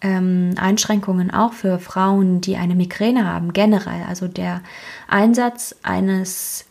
ähm, 0.00 0.54
Einschränkungen 0.56 1.30
auch 1.30 1.52
für 1.52 1.78
Frauen, 1.78 2.40
die 2.40 2.56
eine 2.56 2.74
Migräne 2.74 3.26
haben, 3.26 3.52
generell. 3.52 4.04
Also 4.08 4.28
der 4.28 4.60
Einsatz 5.08 5.74
eines 5.82 6.66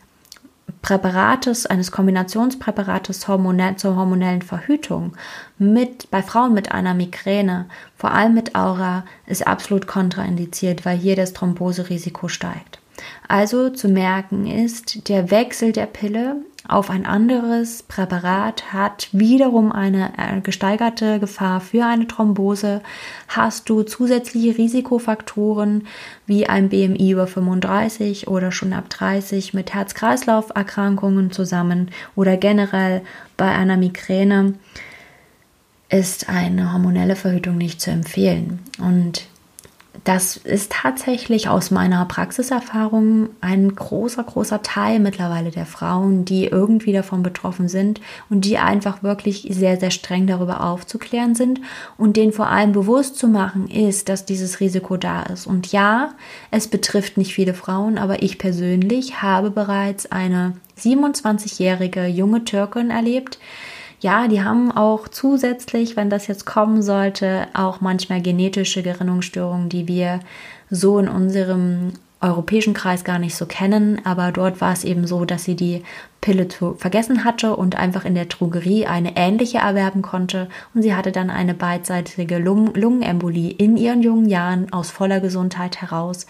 Präparates, 0.84 1.66
eines 1.66 1.92
Kombinationspräparates 1.92 3.28
hormonell, 3.28 3.78
zur 3.78 3.96
hormonellen 3.96 4.42
Verhütung 4.42 5.14
mit, 5.58 6.12
bei 6.12 6.22
Frauen 6.22 6.54
mit 6.54 6.72
einer 6.72 6.94
Migräne, 6.94 7.66
vor 7.98 8.12
allem 8.12 8.34
mit 8.34 8.54
Aura, 8.54 9.06
ist 9.26 9.48
absolut 9.48 9.88
kontraindiziert, 9.88 10.86
weil 10.86 10.98
hier 10.98 11.16
das 11.16 11.34
Thromboserisiko 11.34 12.28
steigt. 12.28 12.83
Also 13.28 13.70
zu 13.70 13.88
merken 13.88 14.46
ist, 14.46 15.10
der 15.10 15.32
Wechsel 15.32 15.72
der 15.72 15.86
Pille 15.86 16.38
auf 16.68 16.90
ein 16.90 17.06
anderes 17.06 17.84
Präparat 17.84 18.72
hat 18.72 19.10
wiederum 19.12 19.74
eine 19.74 20.14
äh, 20.18 20.40
gesteigerte 20.40 21.20
Gefahr 21.20 21.60
für 21.60 21.86
eine 21.86 22.08
Thrombose. 22.08 22.82
Hast 23.28 23.70
du 23.70 23.84
zusätzliche 23.84 24.58
Risikofaktoren 24.58 25.88
wie 26.26 26.48
ein 26.48 26.70
BMI 26.70 27.12
über 27.12 27.28
35 27.28 28.30
oder 28.30 28.54
schon 28.54 28.72
ab 28.72 28.90
30 28.90 29.54
mit 29.54 29.74
Herz-Kreislauf-Erkrankungen 29.74 31.32
zusammen 31.32 31.92
oder 32.16 32.38
generell 32.38 33.02
bei 33.36 33.52
einer 33.52 33.76
Migräne, 33.76 34.54
ist 35.90 36.30
eine 36.30 36.72
hormonelle 36.72 37.18
Verhütung 37.18 37.58
nicht 37.58 37.82
zu 37.82 37.92
empfehlen. 37.92 38.60
Und 38.80 39.28
das 40.04 40.36
ist 40.36 40.72
tatsächlich 40.72 41.48
aus 41.48 41.72
meiner 41.72 42.04
Praxiserfahrung 42.06 43.30
ein 43.40 43.74
großer, 43.74 44.24
großer 44.24 44.62
Teil 44.62 45.00
mittlerweile 45.00 45.50
der 45.50 45.66
Frauen, 45.66 46.26
die 46.26 46.46
irgendwie 46.46 46.92
davon 46.92 47.24
betroffen 47.24 47.70
sind 47.70 48.02
und 48.30 48.44
die 48.44 48.58
einfach 48.58 49.02
wirklich 49.02 49.48
sehr, 49.50 49.80
sehr 49.80 49.92
streng 49.92 50.28
darüber 50.28 50.62
aufzuklären 50.62 51.36
sind 51.36 51.62
und 51.98 52.18
denen 52.18 52.34
vor 52.34 52.48
allem 52.48 52.74
bewusst 52.74 53.18
zu 53.18 53.28
machen 53.30 53.70
ist, 53.70 54.10
dass 54.10 54.26
dieses 54.26 54.60
Risiko 54.60 54.98
da 54.98 55.24
ist. 55.24 55.48
Und 55.48 55.72
ja, 55.72 56.14
es 56.52 56.68
betrifft 56.68 57.18
nicht 57.18 57.34
viele 57.34 57.54
Frauen, 57.54 57.98
aber 57.98 58.24
ich 58.24 58.38
persönlich 58.38 59.22
habe 59.22 59.52
bereits 59.52 60.12
eine 60.12 60.54
27-jährige 60.80 62.08
junge 62.08 62.44
Türkin 62.44 62.90
erlebt, 62.90 63.40
ja, 64.04 64.28
die 64.28 64.44
haben 64.44 64.72
auch 64.72 65.08
zusätzlich, 65.08 65.96
wenn 65.96 66.10
das 66.10 66.28
jetzt 66.28 66.46
kommen 66.46 66.82
sollte, 66.82 67.48
auch 67.54 67.80
manchmal 67.80 68.22
genetische 68.22 68.84
Gerinnungsstörungen, 68.84 69.70
die 69.70 69.88
wir 69.88 70.20
so 70.70 71.00
in 71.00 71.08
unserem 71.08 71.94
europäischen 72.20 72.74
Kreis 72.74 73.06
gar 73.06 73.18
nicht 73.18 73.36
so 73.36 73.46
kennen, 73.46 74.02
aber 74.06 74.32
dort 74.32 74.60
war 74.60 74.74
es 74.74 74.84
eben 74.84 75.08
so, 75.08 75.24
dass 75.24 75.46
sie 75.46 75.56
die 75.56 75.84
Pille 76.20 76.48
vergessen 76.78 77.24
hatte 77.24 77.56
und 77.56 77.78
einfach 77.78 78.04
in 78.04 78.16
der 78.16 78.26
Drogerie 78.26 78.88
eine 78.88 79.16
ähnliche 79.16 79.60
erwerben 79.60 80.02
konnte. 80.02 80.48
Und 80.74 80.82
sie 80.82 80.96
hatte 80.96 81.12
dann 81.12 81.30
eine 81.30 81.54
beidseitige 81.54 82.40
Lungen 82.40 82.74
Lungenembolie 82.74 83.52
in 83.52 83.78
ihren 83.78 84.02
jungen 84.02 84.28
Jahren 84.30 84.72
aus 84.72 84.90
voller 84.90 85.20
Gesundheit 85.22 85.82
heraus. 85.82 86.28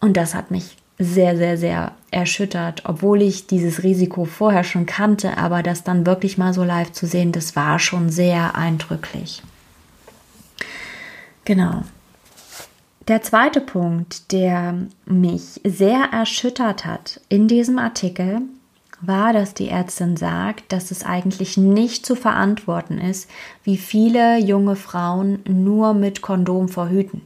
Und 0.00 0.16
das 0.16 0.34
hat 0.34 0.50
mich 0.50 0.76
sehr, 0.98 1.36
sehr, 1.36 1.56
sehr 1.56 1.92
erschüttert, 2.10 2.82
obwohl 2.84 3.22
ich 3.22 3.46
dieses 3.46 3.82
Risiko 3.82 4.24
vorher 4.24 4.64
schon 4.64 4.86
kannte, 4.86 5.38
aber 5.38 5.62
das 5.62 5.84
dann 5.84 6.06
wirklich 6.06 6.38
mal 6.38 6.52
so 6.52 6.64
live 6.64 6.92
zu 6.92 7.06
sehen, 7.06 7.32
das 7.32 7.54
war 7.54 7.78
schon 7.78 8.10
sehr 8.10 8.56
eindrücklich. 8.56 9.42
Genau. 11.44 11.82
Der 13.06 13.22
zweite 13.22 13.60
Punkt, 13.60 14.32
der 14.32 14.74
mich 15.06 15.60
sehr 15.64 16.10
erschüttert 16.12 16.84
hat 16.84 17.20
in 17.28 17.48
diesem 17.48 17.78
Artikel, 17.78 18.42
war, 19.00 19.32
dass 19.32 19.54
die 19.54 19.68
Ärztin 19.68 20.16
sagt, 20.16 20.72
dass 20.72 20.90
es 20.90 21.04
eigentlich 21.04 21.56
nicht 21.56 22.04
zu 22.04 22.16
verantworten 22.16 22.98
ist, 22.98 23.30
wie 23.62 23.76
viele 23.76 24.38
junge 24.38 24.76
Frauen 24.76 25.38
nur 25.48 25.94
mit 25.94 26.20
Kondom 26.20 26.68
verhüten. 26.68 27.22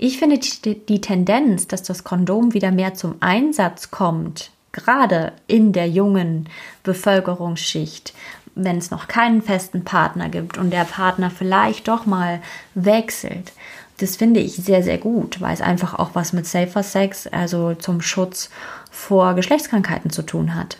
Ich 0.00 0.18
finde 0.18 0.38
die, 0.38 1.00
Tendenz, 1.00 1.66
dass 1.66 1.82
das 1.82 2.04
Kondom 2.04 2.54
wieder 2.54 2.70
mehr 2.70 2.94
zum 2.94 3.16
Einsatz 3.18 3.90
kommt, 3.90 4.52
gerade 4.70 5.32
in 5.48 5.72
der 5.72 5.88
jungen 5.88 6.48
Bevölkerungsschicht, 6.84 8.14
wenn 8.54 8.78
es 8.78 8.92
noch 8.92 9.08
keinen 9.08 9.42
festen 9.42 9.84
Partner 9.84 10.28
gibt 10.28 10.56
und 10.56 10.70
der 10.70 10.84
Partner 10.84 11.30
vielleicht 11.30 11.88
doch 11.88 12.06
mal 12.06 12.40
wechselt. 12.74 13.52
Das 13.98 14.14
finde 14.14 14.38
ich 14.38 14.54
sehr, 14.54 14.84
sehr 14.84 14.98
gut, 14.98 15.40
weil 15.40 15.52
es 15.52 15.60
einfach 15.60 15.94
auch 15.94 16.10
was 16.14 16.32
mit 16.32 16.46
Safer 16.46 16.84
Sex, 16.84 17.26
also 17.26 17.74
zum 17.74 18.00
Schutz 18.00 18.50
vor 18.92 19.34
Geschlechtskrankheiten 19.34 20.12
zu 20.12 20.22
tun 20.22 20.54
hat. 20.54 20.78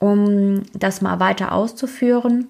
Um 0.00 0.64
das 0.72 1.02
mal 1.02 1.20
weiter 1.20 1.52
auszuführen, 1.52 2.48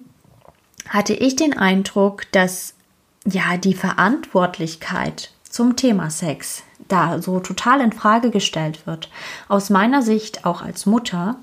hatte 0.89 1.13
ich 1.13 1.35
den 1.35 1.55
Eindruck, 1.55 2.23
dass 2.31 2.73
ja 3.25 3.57
die 3.57 3.75
Verantwortlichkeit 3.75 5.29
zum 5.53 5.75
Thema 5.75 6.09
Sex 6.09 6.63
da 6.87 7.21
so 7.21 7.39
total 7.39 7.79
in 7.79 7.91
Frage 7.91 8.31
gestellt 8.31 8.87
wird. 8.87 9.09
Aus 9.47 9.69
meiner 9.69 10.01
Sicht 10.01 10.45
auch 10.45 10.63
als 10.63 10.87
Mutter 10.87 11.35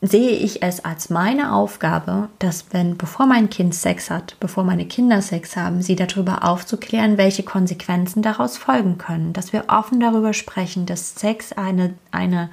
sehe 0.00 0.32
ich 0.32 0.62
es 0.64 0.84
als 0.84 1.10
meine 1.10 1.52
Aufgabe, 1.52 2.28
dass 2.40 2.66
wenn 2.72 2.98
bevor 2.98 3.26
mein 3.26 3.48
Kind 3.50 3.72
Sex 3.74 4.10
hat, 4.10 4.36
bevor 4.40 4.64
meine 4.64 4.84
Kinder 4.84 5.22
Sex 5.22 5.56
haben, 5.56 5.80
sie 5.80 5.94
darüber 5.94 6.42
aufzuklären, 6.42 7.16
welche 7.16 7.44
Konsequenzen 7.44 8.20
daraus 8.20 8.58
folgen 8.58 8.98
können, 8.98 9.32
dass 9.32 9.52
wir 9.52 9.66
offen 9.68 10.00
darüber 10.00 10.32
sprechen, 10.32 10.84
dass 10.84 11.14
Sex 11.14 11.52
eine 11.52 11.94
eine 12.10 12.50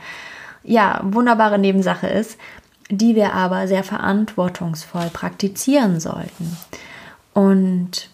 ja, 0.64 1.02
wunderbare 1.04 1.58
Nebensache 1.58 2.06
ist, 2.08 2.38
die 2.92 3.16
wir 3.16 3.34
aber 3.34 3.68
sehr 3.68 3.84
verantwortungsvoll 3.84 5.10
praktizieren 5.12 6.00
sollten. 6.00 6.56
Und 7.34 8.11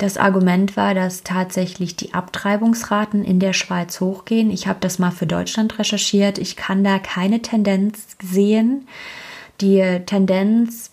das 0.00 0.16
Argument 0.16 0.76
war, 0.76 0.94
dass 0.94 1.22
tatsächlich 1.24 1.94
die 1.94 2.14
Abtreibungsraten 2.14 3.22
in 3.22 3.38
der 3.38 3.52
Schweiz 3.52 4.00
hochgehen. 4.00 4.50
Ich 4.50 4.66
habe 4.66 4.78
das 4.80 4.98
mal 4.98 5.10
für 5.10 5.26
Deutschland 5.26 5.78
recherchiert. 5.78 6.38
Ich 6.38 6.56
kann 6.56 6.82
da 6.82 6.98
keine 6.98 7.42
Tendenz 7.42 8.16
sehen. 8.22 8.88
Die 9.60 10.00
Tendenz 10.06 10.90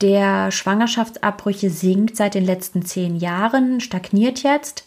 der 0.00 0.50
Schwangerschaftsabbrüche 0.50 1.70
sinkt 1.70 2.16
seit 2.16 2.34
den 2.34 2.44
letzten 2.44 2.82
zehn 2.82 3.16
Jahren, 3.16 3.80
stagniert 3.80 4.42
jetzt. 4.42 4.84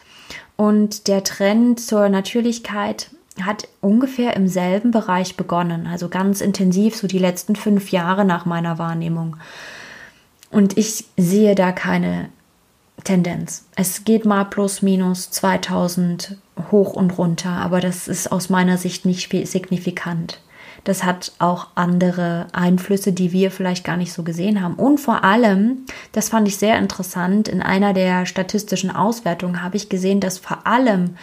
Und 0.56 1.08
der 1.08 1.24
Trend 1.24 1.80
zur 1.80 2.10
Natürlichkeit 2.10 3.12
hat 3.42 3.68
ungefähr 3.82 4.36
im 4.36 4.48
selben 4.48 4.92
Bereich 4.92 5.38
begonnen, 5.38 5.88
also 5.88 6.10
ganz 6.10 6.42
intensiv, 6.42 6.96
so 6.96 7.08
die 7.08 7.20
letzten 7.20 7.56
fünf 7.56 7.92
Jahre 7.92 8.26
nach 8.26 8.46
meiner 8.46 8.78
Wahrnehmung. 8.80 9.38
Und 10.52 10.78
ich 10.78 11.06
sehe 11.16 11.56
da 11.56 11.72
keine 11.72 12.30
Tendenz. 13.04 13.66
Es 13.76 14.04
geht 14.04 14.26
mal 14.26 14.46
plus 14.46 14.82
minus 14.82 15.32
2000 15.32 16.38
hoch 16.72 16.94
und 16.94 17.18
runter, 17.18 17.52
aber 17.52 17.80
das 17.80 18.08
ist 18.08 18.32
aus 18.32 18.50
meiner 18.50 18.78
Sicht 18.78 19.06
nicht 19.06 19.30
signifikant. 19.48 20.42
Das 20.84 21.04
hat 21.04 21.34
auch 21.40 21.68
andere 21.76 22.48
Einflüsse, 22.54 23.12
die 23.12 23.32
wir 23.32 23.52
vielleicht 23.52 23.84
gar 23.84 23.98
nicht 23.98 24.14
so 24.14 24.24
gesehen 24.24 24.62
haben. 24.62 24.76
Und 24.76 25.00
vor 25.00 25.24
allem, 25.24 25.86
das 26.14 26.30
fand 26.30 26.48
ich 26.48 26.58
sehr 26.58 26.78
interessant, 26.78 27.48
in 27.48 27.62
einer 27.62 27.94
der 27.94 28.26
statistischen 28.26 28.90
Auswertungen 28.90 29.62
habe 29.62 29.78
ich 29.78 29.90
gesehen, 29.90 30.20
dass 30.20 30.38
vor 30.38 30.66
allem 30.66 31.16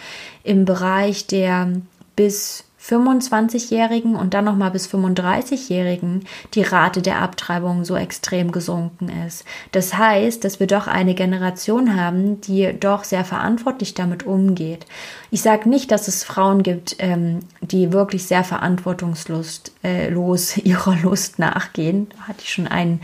im 0.43 0.65
Bereich 0.65 1.27
der 1.27 1.73
bis 2.15 2.66
25-Jährigen 2.87 4.15
und 4.15 4.33
dann 4.33 4.45
nochmal 4.45 4.71
bis 4.71 4.87
35-Jährigen 4.87 6.25
die 6.53 6.61
Rate 6.61 7.01
der 7.01 7.21
Abtreibung 7.21 7.83
so 7.83 7.95
extrem 7.95 8.51
gesunken 8.51 9.09
ist. 9.27 9.43
Das 9.71 9.97
heißt, 9.97 10.43
dass 10.43 10.59
wir 10.59 10.67
doch 10.67 10.87
eine 10.87 11.13
Generation 11.13 11.99
haben, 11.99 12.39
die 12.41 12.73
doch 12.79 13.03
sehr 13.03 13.25
verantwortlich 13.25 13.93
damit 13.93 14.25
umgeht. 14.25 14.85
Ich 15.31 15.41
sage 15.41 15.69
nicht, 15.69 15.91
dass 15.91 16.07
es 16.07 16.23
Frauen 16.23 16.63
gibt, 16.63 16.95
ähm, 16.99 17.39
die 17.61 17.91
wirklich 17.91 18.25
sehr 18.25 18.43
verantwortungslos 18.43 19.63
äh, 19.83 20.07
ihrer 20.63 20.95
Lust 21.03 21.39
nachgehen. 21.39 22.07
Da 22.15 22.27
hatte 22.29 22.43
ich 22.43 22.53
schon 22.53 22.67
einen 22.67 23.01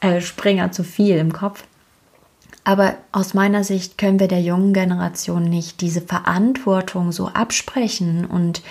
äh, 0.00 0.20
Springer 0.20 0.72
zu 0.72 0.82
viel 0.82 1.16
im 1.16 1.32
Kopf. 1.32 1.64
Aber 2.62 2.94
aus 3.10 3.32
meiner 3.34 3.64
Sicht 3.64 3.96
können 3.96 4.20
wir 4.20 4.28
der 4.28 4.42
jungen 4.42 4.74
Generation 4.74 5.44
nicht 5.44 5.80
diese 5.80 6.02
Verantwortung 6.02 7.10
so 7.10 7.28
absprechen 7.28 8.26
und 8.26 8.62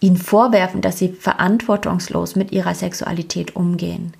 ihnen 0.00 0.16
vorwerfen, 0.16 0.80
dass 0.80 0.98
sie 0.98 1.08
verantwortungslos 1.08 2.36
mit 2.36 2.52
ihrer 2.52 2.74
Sexualität 2.74 3.56
umgehen. 3.56 4.12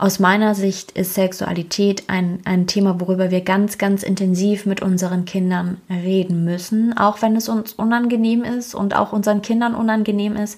Aus 0.00 0.20
meiner 0.20 0.54
Sicht 0.54 0.92
ist 0.92 1.14
Sexualität 1.14 2.04
ein, 2.06 2.38
ein 2.44 2.68
Thema, 2.68 3.00
worüber 3.00 3.32
wir 3.32 3.40
ganz, 3.40 3.78
ganz 3.78 4.04
intensiv 4.04 4.64
mit 4.64 4.80
unseren 4.80 5.24
Kindern 5.24 5.80
reden 5.90 6.44
müssen, 6.44 6.96
auch 6.96 7.20
wenn 7.20 7.34
es 7.34 7.48
uns 7.48 7.72
unangenehm 7.72 8.44
ist 8.44 8.76
und 8.76 8.94
auch 8.94 9.12
unseren 9.12 9.42
Kindern 9.42 9.74
unangenehm 9.74 10.36
ist. 10.36 10.56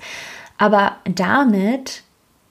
Aber 0.58 0.96
damit, 1.06 2.02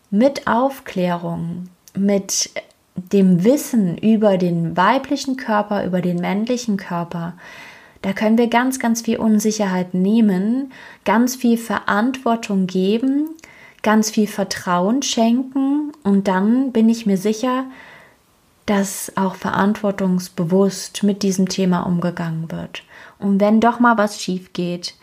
mit 0.10 0.48
Aufklärung, 0.48 1.70
mit 1.96 2.50
dem 2.96 3.44
Wissen 3.44 3.96
über 4.00 4.40
den 4.40 4.76
weiblichen 4.76 5.38
Körper, 5.38 5.86
über 5.86 6.02
den 6.02 6.18
männlichen 6.18 6.78
Körper, 6.78 7.34
da 8.02 8.14
können 8.14 8.38
wir 8.38 8.48
ganz, 8.48 8.80
ganz 8.80 9.02
viel 9.02 9.18
Unsicherheit 9.18 9.94
nehmen, 9.94 10.72
ganz 11.06 11.36
viel 11.36 11.58
Verantwortung 11.58 12.66
geben, 12.68 13.30
ganz 13.82 14.10
viel 14.10 14.28
Vertrauen 14.28 15.02
schenken 15.02 15.92
und 16.04 16.28
dann 16.28 16.72
bin 16.72 16.90
ich 16.90 17.06
mir 17.06 17.18
sicher, 17.18 17.66
dass 18.66 19.12
auch 19.18 19.36
verantwortungsbewusst 19.36 21.04
mit 21.04 21.24
diesem 21.24 21.50
Thema 21.50 21.82
umgegangen 21.82 22.52
wird. 22.52 22.84
Und 23.18 23.42
wenn 23.42 23.60
doch 23.60 23.80
mal 23.80 23.98
was 23.98 24.22
schief 24.22 24.54
geht, 24.54 24.96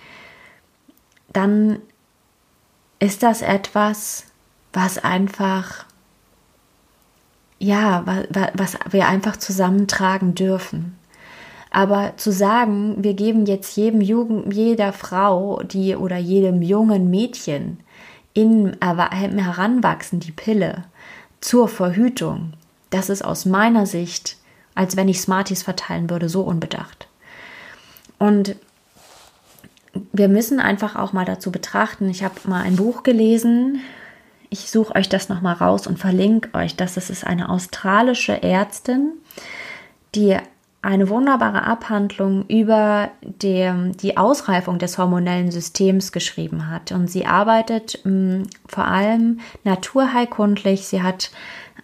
dann 1.32 1.80
ist 2.98 3.22
das 3.22 3.42
etwas, 3.42 4.26
was 4.72 4.98
einfach, 4.98 5.84
ja, 7.58 8.04
was 8.54 8.78
wir 8.90 9.08
einfach 9.08 9.36
zusammentragen 9.36 10.34
dürfen. 10.34 10.96
Aber 11.76 12.16
zu 12.16 12.32
sagen, 12.32 13.04
wir 13.04 13.12
geben 13.12 13.44
jetzt 13.44 13.76
jedem 13.76 14.00
Jugend, 14.00 14.54
jeder 14.54 14.94
Frau, 14.94 15.62
die 15.62 15.94
oder 15.94 16.16
jedem 16.16 16.62
jungen 16.62 17.10
Mädchen 17.10 17.80
im 18.32 18.72
Heranwachsen 18.80 20.18
die 20.18 20.32
Pille 20.32 20.84
zur 21.42 21.68
Verhütung, 21.68 22.54
das 22.88 23.10
ist 23.10 23.22
aus 23.22 23.44
meiner 23.44 23.84
Sicht, 23.84 24.38
als 24.74 24.96
wenn 24.96 25.10
ich 25.10 25.20
Smarties 25.20 25.64
verteilen 25.64 26.08
würde, 26.08 26.30
so 26.30 26.40
unbedacht. 26.40 27.08
Und 28.18 28.56
wir 30.14 30.28
müssen 30.28 30.60
einfach 30.60 30.96
auch 30.96 31.12
mal 31.12 31.26
dazu 31.26 31.52
betrachten, 31.52 32.08
ich 32.08 32.24
habe 32.24 32.36
mal 32.46 32.62
ein 32.62 32.76
Buch 32.76 33.02
gelesen, 33.02 33.82
ich 34.48 34.70
suche 34.70 34.94
euch 34.94 35.10
das 35.10 35.28
nochmal 35.28 35.56
raus 35.56 35.86
und 35.86 35.98
verlinke 35.98 36.54
euch 36.54 36.74
das. 36.74 36.94
Das 36.94 37.10
ist 37.10 37.26
eine 37.26 37.50
australische 37.50 38.42
Ärztin, 38.42 39.12
die 40.14 40.38
eine 40.82 41.08
wunderbare 41.08 41.64
Abhandlung 41.64 42.44
über 42.46 43.10
die, 43.22 43.68
die 44.00 44.16
Ausreifung 44.16 44.78
des 44.78 44.98
hormonellen 44.98 45.50
Systems 45.50 46.12
geschrieben 46.12 46.70
hat. 46.70 46.92
Und 46.92 47.10
sie 47.10 47.26
arbeitet 47.26 48.00
ähm, 48.04 48.44
vor 48.68 48.86
allem 48.86 49.40
naturheilkundlich. 49.64 50.86
Sie 50.86 51.02
hat 51.02 51.30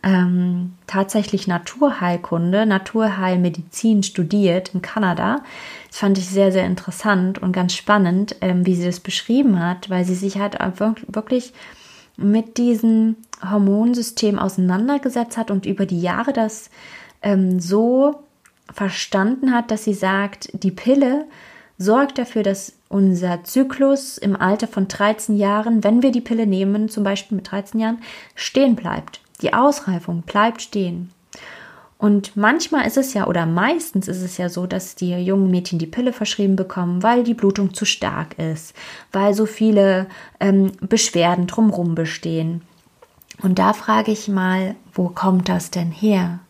ähm, 0.02 0.74
tatsächlich 0.86 1.46
Naturheilkunde, 1.46 2.66
Naturheilmedizin 2.66 4.02
studiert 4.02 4.74
in 4.74 4.82
Kanada. 4.82 5.42
Das 5.88 5.98
fand 5.98 6.18
ich 6.18 6.28
sehr, 6.28 6.52
sehr 6.52 6.64
interessant 6.64 7.40
und 7.40 7.52
ganz 7.52 7.74
spannend, 7.74 8.36
ähm, 8.40 8.66
wie 8.66 8.74
sie 8.74 8.86
das 8.86 9.00
beschrieben 9.00 9.60
hat, 9.60 9.90
weil 9.90 10.04
sie 10.04 10.14
sich 10.14 10.38
halt 10.38 10.58
wirklich 11.08 11.52
mit 12.16 12.58
diesem 12.58 13.16
Hormonsystem 13.48 14.38
auseinandergesetzt 14.38 15.36
hat 15.36 15.50
und 15.50 15.66
über 15.66 15.86
die 15.86 16.00
Jahre 16.00 16.32
das 16.32 16.70
ähm, 17.22 17.58
so 17.60 18.22
verstanden 18.72 19.52
hat, 19.52 19.70
dass 19.70 19.84
sie 19.84 19.94
sagt, 19.94 20.50
die 20.52 20.70
Pille 20.70 21.26
sorgt 21.78 22.18
dafür, 22.18 22.42
dass 22.42 22.74
unser 22.88 23.42
Zyklus 23.44 24.18
im 24.18 24.36
Alter 24.36 24.68
von 24.68 24.88
13 24.88 25.36
Jahren, 25.36 25.82
wenn 25.82 26.02
wir 26.02 26.12
die 26.12 26.20
Pille 26.20 26.46
nehmen, 26.46 26.88
zum 26.88 27.04
Beispiel 27.04 27.36
mit 27.36 27.50
13 27.50 27.80
Jahren, 27.80 27.98
stehen 28.34 28.76
bleibt. 28.76 29.20
Die 29.40 29.54
Ausreifung 29.54 30.22
bleibt 30.22 30.62
stehen. 30.62 31.10
Und 32.02 32.36
manchmal 32.36 32.84
ist 32.84 32.96
es 32.96 33.14
ja, 33.14 33.28
oder 33.28 33.46
meistens 33.46 34.08
ist 34.08 34.22
es 34.22 34.36
ja 34.36 34.48
so, 34.48 34.66
dass 34.66 34.96
die 34.96 35.12
jungen 35.12 35.52
Mädchen 35.52 35.78
die 35.78 35.86
Pille 35.86 36.12
verschrieben 36.12 36.56
bekommen, 36.56 37.02
weil 37.04 37.22
die 37.22 37.32
Blutung 37.32 37.74
zu 37.74 37.84
stark 37.84 38.36
ist, 38.40 38.74
weil 39.12 39.34
so 39.34 39.46
viele 39.46 40.08
ähm, 40.40 40.72
Beschwerden 40.80 41.46
drumherum 41.46 41.94
bestehen. 41.94 42.62
Und 43.40 43.60
da 43.60 43.72
frage 43.72 44.10
ich 44.10 44.26
mal, 44.26 44.74
wo 44.92 45.10
kommt 45.10 45.48
das 45.48 45.70
denn 45.70 45.92
her? 45.92 46.40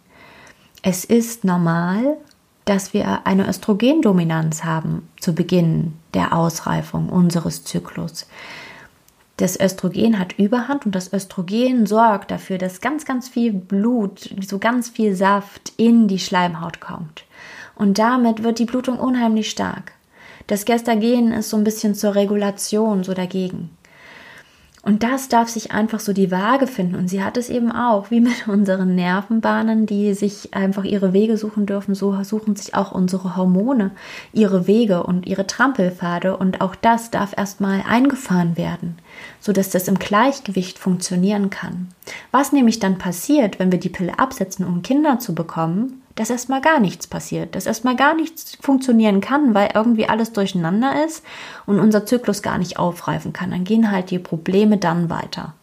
Es 0.85 1.05
ist 1.05 1.45
normal, 1.45 2.17
dass 2.65 2.93
wir 2.93 3.25
eine 3.25 3.49
Östrogendominanz 3.49 4.65
haben 4.65 5.09
zu 5.21 5.33
Beginn 5.33 5.95
der 6.13 6.37
Ausreifung 6.37 7.09
unseres 7.09 7.63
Zyklus. 7.63 8.27
Das 9.37 9.59
Östrogen 9.59 10.19
hat 10.19 10.39
Überhand 10.39 10.85
und 10.85 10.95
das 10.95 11.13
Östrogen 11.13 11.87
sorgt 11.87 12.33
dafür, 12.33 12.59
dass 12.59 12.81
ganz, 12.81 13.05
ganz 13.05 13.29
viel 13.29 13.53
Blut, 13.53 14.35
so 14.41 14.59
ganz 14.59 14.89
viel 14.89 15.15
Saft 15.15 15.73
in 15.77 16.09
die 16.09 16.19
Schleimhaut 16.19 16.81
kommt. 16.81 17.25
Und 17.77 17.99
damit 17.99 18.43
wird 18.43 18.59
die 18.59 18.65
Blutung 18.65 18.99
unheimlich 18.99 19.51
stark. 19.51 19.93
Das 20.49 20.65
Gestagen 20.65 21.33
ist 21.33 21.51
so 21.51 21.57
ein 21.57 21.65
bisschen 21.65 21.95
zur 21.95 22.17
Regulation, 22.17 23.05
so 23.05 23.15
dagegen. 23.15 23.71
Und 24.85 25.05
das 25.05 25.29
darf 25.29 25.49
sich 25.49 25.71
einfach 25.71 26.01
so 26.01 26.13
die 26.13 26.33
Waage 26.33 26.67
finden. 26.67 26.97
Und 26.97 27.07
sie 27.07 27.23
hat 27.23 27.37
es 27.37 27.49
eben 27.49 27.71
auch, 27.71 28.11
wie 28.11 28.21
mit 28.21 28.49
unseren 28.49 28.97
Nervenbahnen, 28.97 29.87
die 29.87 30.13
sich 30.15 30.55
einfach 30.55 30.83
ihre 30.83 31.13
Wege 31.13 31.37
suchen 31.37 31.67
dürfen. 31.67 31.95
So 31.95 32.21
suchen 32.25 32.57
sich 32.57 32.75
auch 32.75 32.91
unsere 32.91 33.37
Hormone 33.37 33.93
ihre 34.33 34.67
Wege 34.67 35.05
und 35.05 35.27
ihre 35.27 35.47
Trampelpfade. 35.47 36.37
Und 36.37 36.61
auch 36.61 36.75
das 36.75 37.13
darf 37.13 37.33
erstmal 37.37 37.85
eingefahren 37.89 38.57
werden, 38.57 38.99
sodass 39.39 39.71
das 39.71 39.87
im 39.87 40.01
Gleichgewicht 40.01 40.81
funktionieren 40.81 41.49
kann. 41.49 41.89
Was 42.33 42.51
nämlich 42.51 42.81
dann 42.81 42.99
passiert, 42.99 43.61
wenn 43.61 43.71
wir 43.71 43.79
die 43.79 43.89
Pille 43.89 44.19
absetzen, 44.19 44.67
um 44.67 44.83
Kinder 44.83 45.21
zu 45.21 45.33
bekommen, 45.33 46.02
dass 46.15 46.31
erstmal 46.31 46.61
gar 46.61 46.81
nichts 46.81 47.07
passiert, 47.07 47.55
dass 47.55 47.67
erstmal 47.67 47.97
gar 47.97 48.15
nichts 48.15 48.57
funktionieren 48.61 49.21
kann, 49.21 49.55
weil 49.55 49.71
irgendwie 49.75 50.09
alles 50.09 50.33
durcheinander 50.33 51.05
ist 51.05 51.25
und 51.67 51.81
unser 51.81 52.07
Zyklus 52.07 52.43
gar 52.43 52.59
nicht 52.59 52.79
aufreifen 52.79 53.33
kann. 53.33 53.51
Dann 53.51 53.65
gehen 53.65 53.91
halt 53.91 54.11
die 54.11 54.19
Probleme 54.19 54.79
dann 54.79 55.11
weiter. 55.11 55.55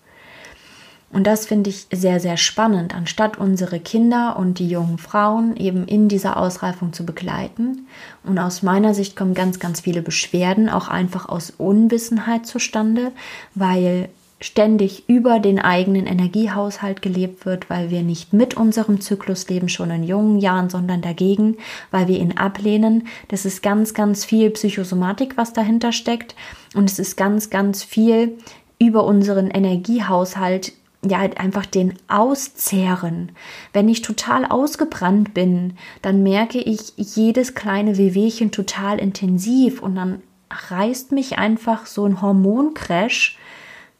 Und 1.11 1.25
das 1.25 1.47
finde 1.47 1.71
ich 1.71 1.87
sehr, 1.91 2.19
sehr 2.19 2.37
spannend, 2.37 2.93
anstatt 2.93 3.39
unsere 3.39 3.79
Kinder 3.79 4.37
und 4.37 4.59
die 4.59 4.69
jungen 4.69 4.99
Frauen 4.99 5.55
eben 5.57 5.87
in 5.87 6.07
dieser 6.07 6.37
Ausreifung 6.37 6.93
zu 6.93 7.03
begleiten. 7.03 7.87
Und 8.23 8.37
aus 8.37 8.61
meiner 8.61 8.93
Sicht 8.93 9.15
kommen 9.15 9.33
ganz, 9.33 9.59
ganz 9.59 9.81
viele 9.81 10.03
Beschwerden 10.03 10.69
auch 10.69 10.87
einfach 10.87 11.27
aus 11.27 11.51
Unwissenheit 11.57 12.45
zustande, 12.45 13.11
weil 13.55 14.09
ständig 14.41 15.09
über 15.09 15.39
den 15.39 15.59
eigenen 15.59 16.05
Energiehaushalt 16.05 17.01
gelebt 17.01 17.45
wird, 17.45 17.69
weil 17.69 17.89
wir 17.89 18.03
nicht 18.03 18.31
mit 18.31 18.55
unserem 18.55 19.01
Zyklus 19.01 19.49
leben, 19.49 19.67
schon 19.67 19.91
in 19.91 20.03
jungen 20.03 20.39
Jahren, 20.39 20.69
sondern 20.69 21.01
dagegen, 21.01 21.57
weil 21.91 22.07
wir 22.07 22.19
ihn 22.19 22.37
ablehnen. 22.37 23.07
Das 23.27 23.45
ist 23.45 23.61
ganz, 23.61 23.93
ganz 23.93 24.23
viel 24.23 24.49
Psychosomatik, 24.51 25.35
was 25.35 25.53
dahinter 25.53 25.91
steckt. 25.91 26.35
Und 26.73 26.89
es 26.89 26.99
ist 26.99 27.17
ganz, 27.17 27.49
ganz 27.49 27.83
viel 27.83 28.37
über 28.79 29.03
unseren 29.03 29.49
Energiehaushalt 29.49 30.73
ja, 31.01 31.19
halt 31.19 31.39
einfach 31.39 31.65
den 31.65 31.93
auszehren. 32.09 33.31
Wenn 33.71 33.87
ich 33.87 34.01
total 34.01 34.45
ausgebrannt 34.45 35.33
bin, 35.33 35.75
dann 36.01 36.23
merke 36.23 36.59
ich 36.59 36.93
jedes 36.97 37.55
kleine 37.55 37.97
Wehwehchen 37.97 38.51
total 38.51 38.99
intensiv 38.99 39.81
und 39.81 39.95
dann 39.95 40.21
reißt 40.51 41.13
mich 41.13 41.37
einfach 41.37 41.85
so 41.85 42.05
ein 42.05 42.21
Hormoncrash 42.21 43.38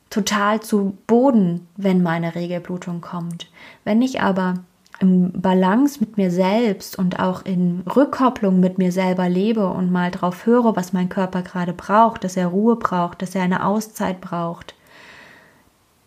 total 0.10 0.62
zu 0.62 0.98
Boden, 1.08 1.68
wenn 1.78 2.02
meine 2.02 2.36
Regelblutung 2.36 3.02
kommt. 3.02 3.50
Wenn 3.84 4.02
ich 4.02 4.22
aber 4.22 4.56
im 5.00 5.32
Balance 5.32 6.00
mit 6.02 6.18
mir 6.18 6.30
selbst 6.30 6.98
und 6.98 7.20
auch 7.20 7.46
in 7.46 7.84
Rückkopplung 7.96 8.60
mit 8.60 8.78
mir 8.78 8.92
selber 8.92 9.30
lebe 9.30 9.70
und 9.70 9.92
mal 9.92 10.12
drauf 10.12 10.46
höre, 10.46 10.76
was 10.76 10.94
mein 10.94 11.10
Körper 11.10 11.42
gerade 11.42 11.74
braucht, 11.74 12.24
dass 12.24 12.36
er 12.36 12.48
Ruhe 12.48 12.76
braucht, 12.76 13.22
dass 13.22 13.34
er 13.34 13.44
eine 13.44 13.66
Auszeit 13.66 14.20
braucht, 14.20 14.76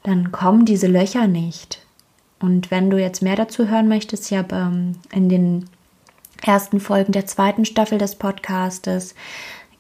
dann 0.03 0.33
kommen 0.33 0.65
diese 0.65 0.89
Löcher 0.89 1.27
nicht. 1.27 1.81
Und 2.41 2.71
wenn 2.71 2.91
du 2.91 2.99
jetzt 2.99 3.23
mehr 3.23 3.37
dazu 3.37 3.69
hören 3.69 3.89
möchtest, 3.89 4.31
ich 4.31 4.37
habe 4.37 4.55
ähm, 4.57 4.97
in 5.13 5.29
den 5.29 5.71
ersten 6.43 6.81
Folgen 6.81 7.13
der 7.13 7.27
zweiten 7.27 7.65
Staffel 7.65 7.99
des 7.99 8.17
Podcastes 8.17 9.15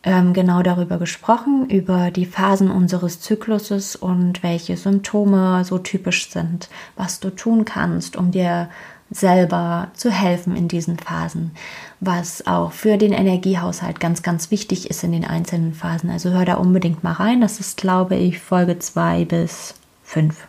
ähm, 0.05 0.33
genau 0.33 0.63
darüber 0.63 0.99
gesprochen, 0.99 1.69
über 1.69 2.11
die 2.11 2.27
Phasen 2.27 2.71
unseres 2.71 3.21
Zykluses 3.21 3.97
und 3.97 4.43
welche 4.43 4.77
Symptome 4.77 5.65
so 5.65 5.79
typisch 5.79 6.31
sind, 6.31 6.69
was 6.97 7.21
du 7.21 7.31
tun 7.31 7.65
kannst, 7.65 8.17
um 8.17 8.31
dir 8.31 8.69
selber 9.11 9.89
zu 9.95 10.11
helfen 10.11 10.57
in 10.57 10.69
diesen 10.69 10.99
Phasen, 10.99 11.53
was 12.01 12.47
auch 12.47 12.73
für 12.73 12.97
den 12.97 13.13
Energiehaushalt 13.13 14.01
ganz, 14.01 14.23
ganz 14.23 14.51
wichtig 14.51 14.91
ist 14.91 15.05
in 15.05 15.13
den 15.13 15.25
einzelnen 15.25 15.75
Phasen. 15.75 16.11
Also 16.11 16.31
hör 16.31 16.45
da 16.45 16.55
unbedingt 16.55 17.05
mal 17.05 17.13
rein. 17.13 17.41
Das 17.41 17.61
ist, 17.61 17.77
glaube 17.77 18.17
ich, 18.17 18.41
Folge 18.41 18.79
2 18.79 19.25
bis 19.27 19.75
5. 20.05 20.47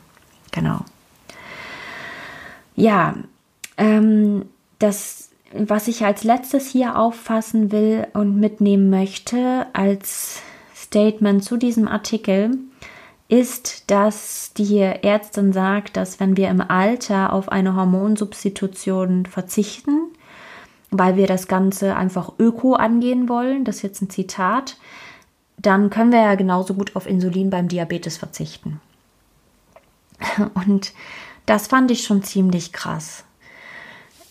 Genau. 0.51 0.79
Ja, 2.75 3.15
ähm, 3.77 4.45
das, 4.79 5.22
was 5.53 5.87
ich 5.87 6.03
als 6.03 6.23
letztes 6.23 6.67
hier 6.67 6.97
auffassen 6.97 7.71
will 7.71 8.07
und 8.13 8.39
mitnehmen 8.39 8.89
möchte 8.89 9.67
als 9.73 10.41
Statement 10.75 11.43
zu 11.43 11.57
diesem 11.57 11.87
Artikel, 11.87 12.57
ist, 13.29 13.89
dass 13.89 14.53
die 14.53 14.77
Ärztin 14.77 15.53
sagt, 15.53 15.97
dass 15.97 16.19
wenn 16.19 16.37
wir 16.37 16.49
im 16.49 16.61
Alter 16.61 17.33
auf 17.33 17.49
eine 17.49 17.75
Hormonsubstitution 17.75 19.25
verzichten, 19.25 19.99
weil 20.91 21.15
wir 21.15 21.25
das 21.25 21.47
Ganze 21.47 21.95
einfach 21.95 22.33
öko 22.37 22.73
angehen 22.73 23.29
wollen, 23.29 23.63
das 23.63 23.77
ist 23.77 23.81
jetzt 23.81 24.01
ein 24.01 24.09
Zitat, 24.09 24.77
dann 25.57 25.89
können 25.89 26.11
wir 26.11 26.21
ja 26.21 26.35
genauso 26.35 26.73
gut 26.73 26.95
auf 26.95 27.07
Insulin 27.07 27.49
beim 27.49 27.67
Diabetes 27.67 28.17
verzichten. 28.17 28.79
Und 30.53 30.93
das 31.45 31.67
fand 31.67 31.91
ich 31.91 32.03
schon 32.03 32.23
ziemlich 32.23 32.71
krass. 32.71 33.23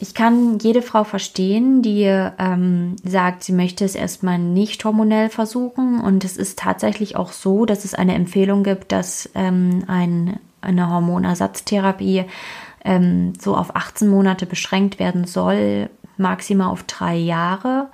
Ich 0.03 0.15
kann 0.15 0.59
jede 0.59 0.83
Frau 0.83 1.05
verstehen, 1.05 1.81
die 1.81 2.03
ähm, 2.03 2.97
sagt, 3.05 3.45
sie 3.45 3.53
möchte 3.53 3.85
es 3.85 3.95
erstmal 3.95 4.37
nicht 4.37 4.85
hormonell 4.85 5.29
versuchen. 5.29 6.01
Und 6.01 6.25
es 6.25 6.37
ist 6.37 6.59
tatsächlich 6.59 7.15
auch 7.15 7.31
so, 7.31 7.67
dass 7.67 7.85
es 7.85 7.95
eine 7.95 8.17
Empfehlung 8.17 8.65
gibt, 8.65 8.91
dass 8.91 9.31
ähm, 9.37 9.85
ein, 9.87 10.41
eine 10.61 10.91
Hormonersatztherapie 10.91 12.25
ähm, 12.85 13.35
so 13.41 13.57
auf 13.57 13.77
18 13.77 14.09
Monate 14.09 14.45
beschränkt 14.45 14.99
werden 14.99 15.25
soll, 15.25 15.89
maximal 16.17 16.73
auf 16.73 16.83
drei 16.83 17.15
Jahre, 17.15 17.87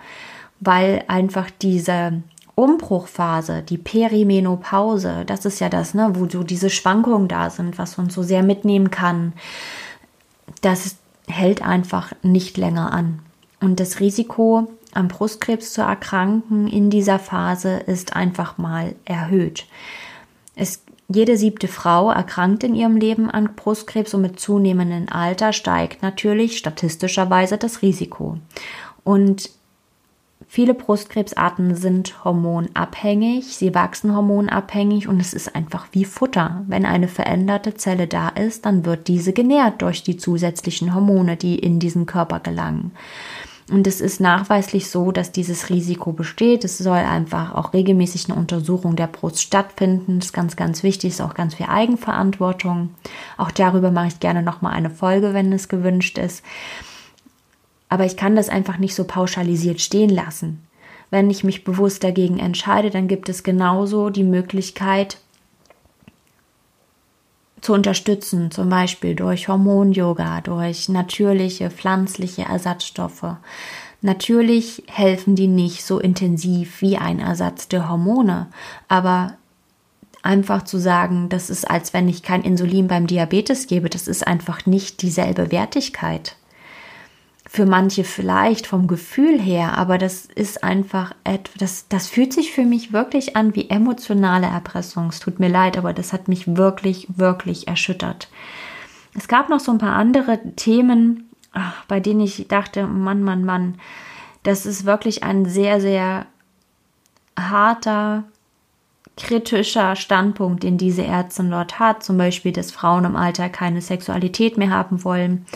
weil 0.60 1.04
einfach 1.08 1.50
diese 1.60 2.22
Umbruchphase, 2.54 3.60
die 3.60 3.76
Perimenopause, 3.76 5.24
das 5.26 5.44
ist 5.44 5.60
ja 5.60 5.68
das, 5.68 5.92
ne, 5.92 6.12
wo 6.14 6.26
so 6.26 6.42
diese 6.42 6.70
Schwankungen 6.70 7.28
da 7.28 7.50
sind, 7.50 7.76
was 7.76 7.98
uns 7.98 8.14
so 8.14 8.22
sehr 8.22 8.42
mitnehmen 8.42 8.90
kann. 8.90 9.34
Das 10.62 10.86
ist 10.86 10.96
hält 11.28 11.62
einfach 11.62 12.12
nicht 12.22 12.56
länger 12.56 12.92
an. 12.92 13.20
Und 13.60 13.80
das 13.80 14.00
Risiko, 14.00 14.68
am 14.94 15.08
Brustkrebs 15.08 15.72
zu 15.72 15.82
erkranken 15.82 16.66
in 16.66 16.90
dieser 16.90 17.18
Phase 17.18 17.76
ist 17.86 18.16
einfach 18.16 18.58
mal 18.58 18.94
erhöht. 19.04 19.66
Es, 20.56 20.82
jede 21.08 21.36
siebte 21.36 21.68
Frau 21.68 22.10
erkrankt 22.10 22.64
in 22.64 22.74
ihrem 22.74 22.96
Leben 22.96 23.30
an 23.30 23.54
Brustkrebs 23.54 24.14
und 24.14 24.22
mit 24.22 24.40
zunehmendem 24.40 25.06
Alter 25.10 25.52
steigt 25.52 26.02
natürlich 26.02 26.58
statistischerweise 26.58 27.58
das 27.58 27.82
Risiko. 27.82 28.38
Und 29.04 29.50
Viele 30.50 30.72
Brustkrebsarten 30.72 31.76
sind 31.76 32.24
hormonabhängig, 32.24 33.54
sie 33.54 33.74
wachsen 33.74 34.16
hormonabhängig 34.16 35.06
und 35.06 35.20
es 35.20 35.34
ist 35.34 35.54
einfach 35.54 35.88
wie 35.92 36.06
Futter. 36.06 36.64
Wenn 36.66 36.86
eine 36.86 37.06
veränderte 37.06 37.74
Zelle 37.74 38.06
da 38.06 38.30
ist, 38.30 38.64
dann 38.64 38.86
wird 38.86 39.08
diese 39.08 39.34
genährt 39.34 39.82
durch 39.82 40.02
die 40.02 40.16
zusätzlichen 40.16 40.94
Hormone, 40.94 41.36
die 41.36 41.58
in 41.58 41.78
diesen 41.78 42.06
Körper 42.06 42.40
gelangen. 42.40 42.92
Und 43.70 43.86
es 43.86 44.00
ist 44.00 44.20
nachweislich 44.20 44.88
so, 44.88 45.12
dass 45.12 45.32
dieses 45.32 45.68
Risiko 45.68 46.12
besteht. 46.12 46.64
Es 46.64 46.78
soll 46.78 46.96
einfach 46.96 47.54
auch 47.54 47.74
regelmäßig 47.74 48.30
eine 48.30 48.38
Untersuchung 48.38 48.96
der 48.96 49.08
Brust 49.08 49.42
stattfinden. 49.42 50.18
Das 50.18 50.28
ist 50.28 50.32
ganz, 50.32 50.56
ganz 50.56 50.82
wichtig, 50.82 51.10
ist 51.10 51.20
auch 51.20 51.34
ganz 51.34 51.56
viel 51.56 51.66
Eigenverantwortung. 51.66 52.94
Auch 53.36 53.50
darüber 53.50 53.90
mache 53.90 54.08
ich 54.08 54.20
gerne 54.20 54.42
nochmal 54.42 54.72
eine 54.72 54.88
Folge, 54.88 55.34
wenn 55.34 55.52
es 55.52 55.68
gewünscht 55.68 56.16
ist. 56.16 56.42
Aber 57.88 58.04
ich 58.04 58.16
kann 58.16 58.36
das 58.36 58.48
einfach 58.48 58.78
nicht 58.78 58.94
so 58.94 59.04
pauschalisiert 59.04 59.80
stehen 59.80 60.10
lassen. 60.10 60.64
Wenn 61.10 61.30
ich 61.30 61.44
mich 61.44 61.64
bewusst 61.64 62.04
dagegen 62.04 62.38
entscheide, 62.38 62.90
dann 62.90 63.08
gibt 63.08 63.28
es 63.28 63.42
genauso 63.42 64.10
die 64.10 64.24
Möglichkeit 64.24 65.18
zu 67.60 67.72
unterstützen, 67.72 68.50
zum 68.50 68.68
Beispiel 68.68 69.14
durch 69.14 69.48
Hormon-Yoga, 69.48 70.42
durch 70.42 70.88
natürliche 70.88 71.70
pflanzliche 71.70 72.42
Ersatzstoffe. 72.42 73.36
Natürlich 74.00 74.84
helfen 74.86 75.34
die 75.34 75.48
nicht 75.48 75.84
so 75.84 75.98
intensiv 75.98 76.80
wie 76.82 76.98
ein 76.98 77.18
Ersatz 77.18 77.66
der 77.68 77.88
Hormone, 77.88 78.46
aber 78.86 79.34
einfach 80.22 80.62
zu 80.62 80.78
sagen, 80.78 81.28
das 81.28 81.50
ist, 81.50 81.68
als 81.68 81.92
wenn 81.94 82.08
ich 82.08 82.22
kein 82.22 82.42
Insulin 82.42 82.86
beim 82.86 83.06
Diabetes 83.06 83.66
gebe, 83.66 83.88
das 83.88 84.06
ist 84.06 84.26
einfach 84.26 84.66
nicht 84.66 85.02
dieselbe 85.02 85.50
Wertigkeit 85.50 86.37
für 87.50 87.64
manche 87.64 88.04
vielleicht 88.04 88.66
vom 88.66 88.86
Gefühl 88.86 89.40
her, 89.40 89.78
aber 89.78 89.96
das 89.96 90.26
ist 90.26 90.62
einfach 90.62 91.14
etwas, 91.24 91.56
das, 91.58 91.88
das 91.88 92.06
fühlt 92.06 92.34
sich 92.34 92.52
für 92.52 92.62
mich 92.62 92.92
wirklich 92.92 93.36
an 93.36 93.54
wie 93.54 93.70
emotionale 93.70 94.46
Erpressung. 94.46 95.08
Es 95.08 95.18
tut 95.18 95.40
mir 95.40 95.48
leid, 95.48 95.78
aber 95.78 95.94
das 95.94 96.12
hat 96.12 96.28
mich 96.28 96.58
wirklich, 96.58 97.08
wirklich 97.16 97.66
erschüttert. 97.66 98.28
Es 99.16 99.28
gab 99.28 99.48
noch 99.48 99.60
so 99.60 99.72
ein 99.72 99.78
paar 99.78 99.94
andere 99.94 100.38
Themen, 100.56 101.30
ach, 101.52 101.84
bei 101.86 102.00
denen 102.00 102.20
ich 102.20 102.48
dachte, 102.48 102.86
Mann, 102.86 103.22
Mann, 103.22 103.46
Mann, 103.46 103.78
das 104.42 104.66
ist 104.66 104.84
wirklich 104.84 105.22
ein 105.22 105.46
sehr, 105.46 105.80
sehr 105.80 106.26
harter, 107.34 108.24
kritischer 109.16 109.96
Standpunkt, 109.96 110.64
den 110.64 110.76
diese 110.76 111.04
Ärztin 111.04 111.50
dort 111.50 111.78
hat. 111.78 112.04
Zum 112.04 112.18
Beispiel, 112.18 112.52
dass 112.52 112.70
Frauen 112.70 113.06
im 113.06 113.16
Alter 113.16 113.48
keine 113.48 113.80
Sexualität 113.80 114.58
mehr 114.58 114.70
haben 114.70 115.02
wollen 115.02 115.46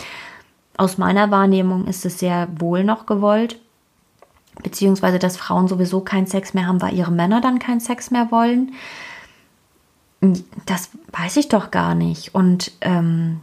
aus 0.76 0.98
meiner 0.98 1.30
Wahrnehmung 1.30 1.86
ist 1.86 2.04
es 2.04 2.18
sehr 2.18 2.48
wohl 2.58 2.84
noch 2.84 3.06
gewollt, 3.06 3.60
beziehungsweise 4.62 5.18
dass 5.18 5.36
Frauen 5.36 5.68
sowieso 5.68 6.00
keinen 6.00 6.26
Sex 6.26 6.54
mehr 6.54 6.66
haben, 6.66 6.80
weil 6.80 6.94
ihre 6.94 7.12
Männer 7.12 7.40
dann 7.40 7.58
keinen 7.58 7.80
Sex 7.80 8.10
mehr 8.10 8.30
wollen. 8.30 8.72
Das 10.66 10.90
weiß 11.12 11.36
ich 11.36 11.48
doch 11.48 11.70
gar 11.70 11.94
nicht. 11.94 12.34
Und 12.34 12.72
ähm, 12.80 13.40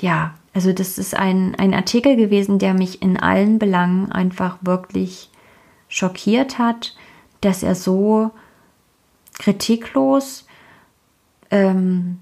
ja, 0.00 0.34
also 0.54 0.72
das 0.72 0.98
ist 0.98 1.16
ein, 1.16 1.54
ein 1.56 1.74
Artikel 1.74 2.16
gewesen, 2.16 2.58
der 2.58 2.74
mich 2.74 3.02
in 3.02 3.18
allen 3.18 3.58
Belangen 3.58 4.12
einfach 4.12 4.58
wirklich 4.60 5.30
schockiert 5.88 6.58
hat, 6.58 6.94
dass 7.40 7.62
er 7.62 7.74
so 7.74 8.30
kritiklos, 9.34 10.46
ähm, 11.50 12.20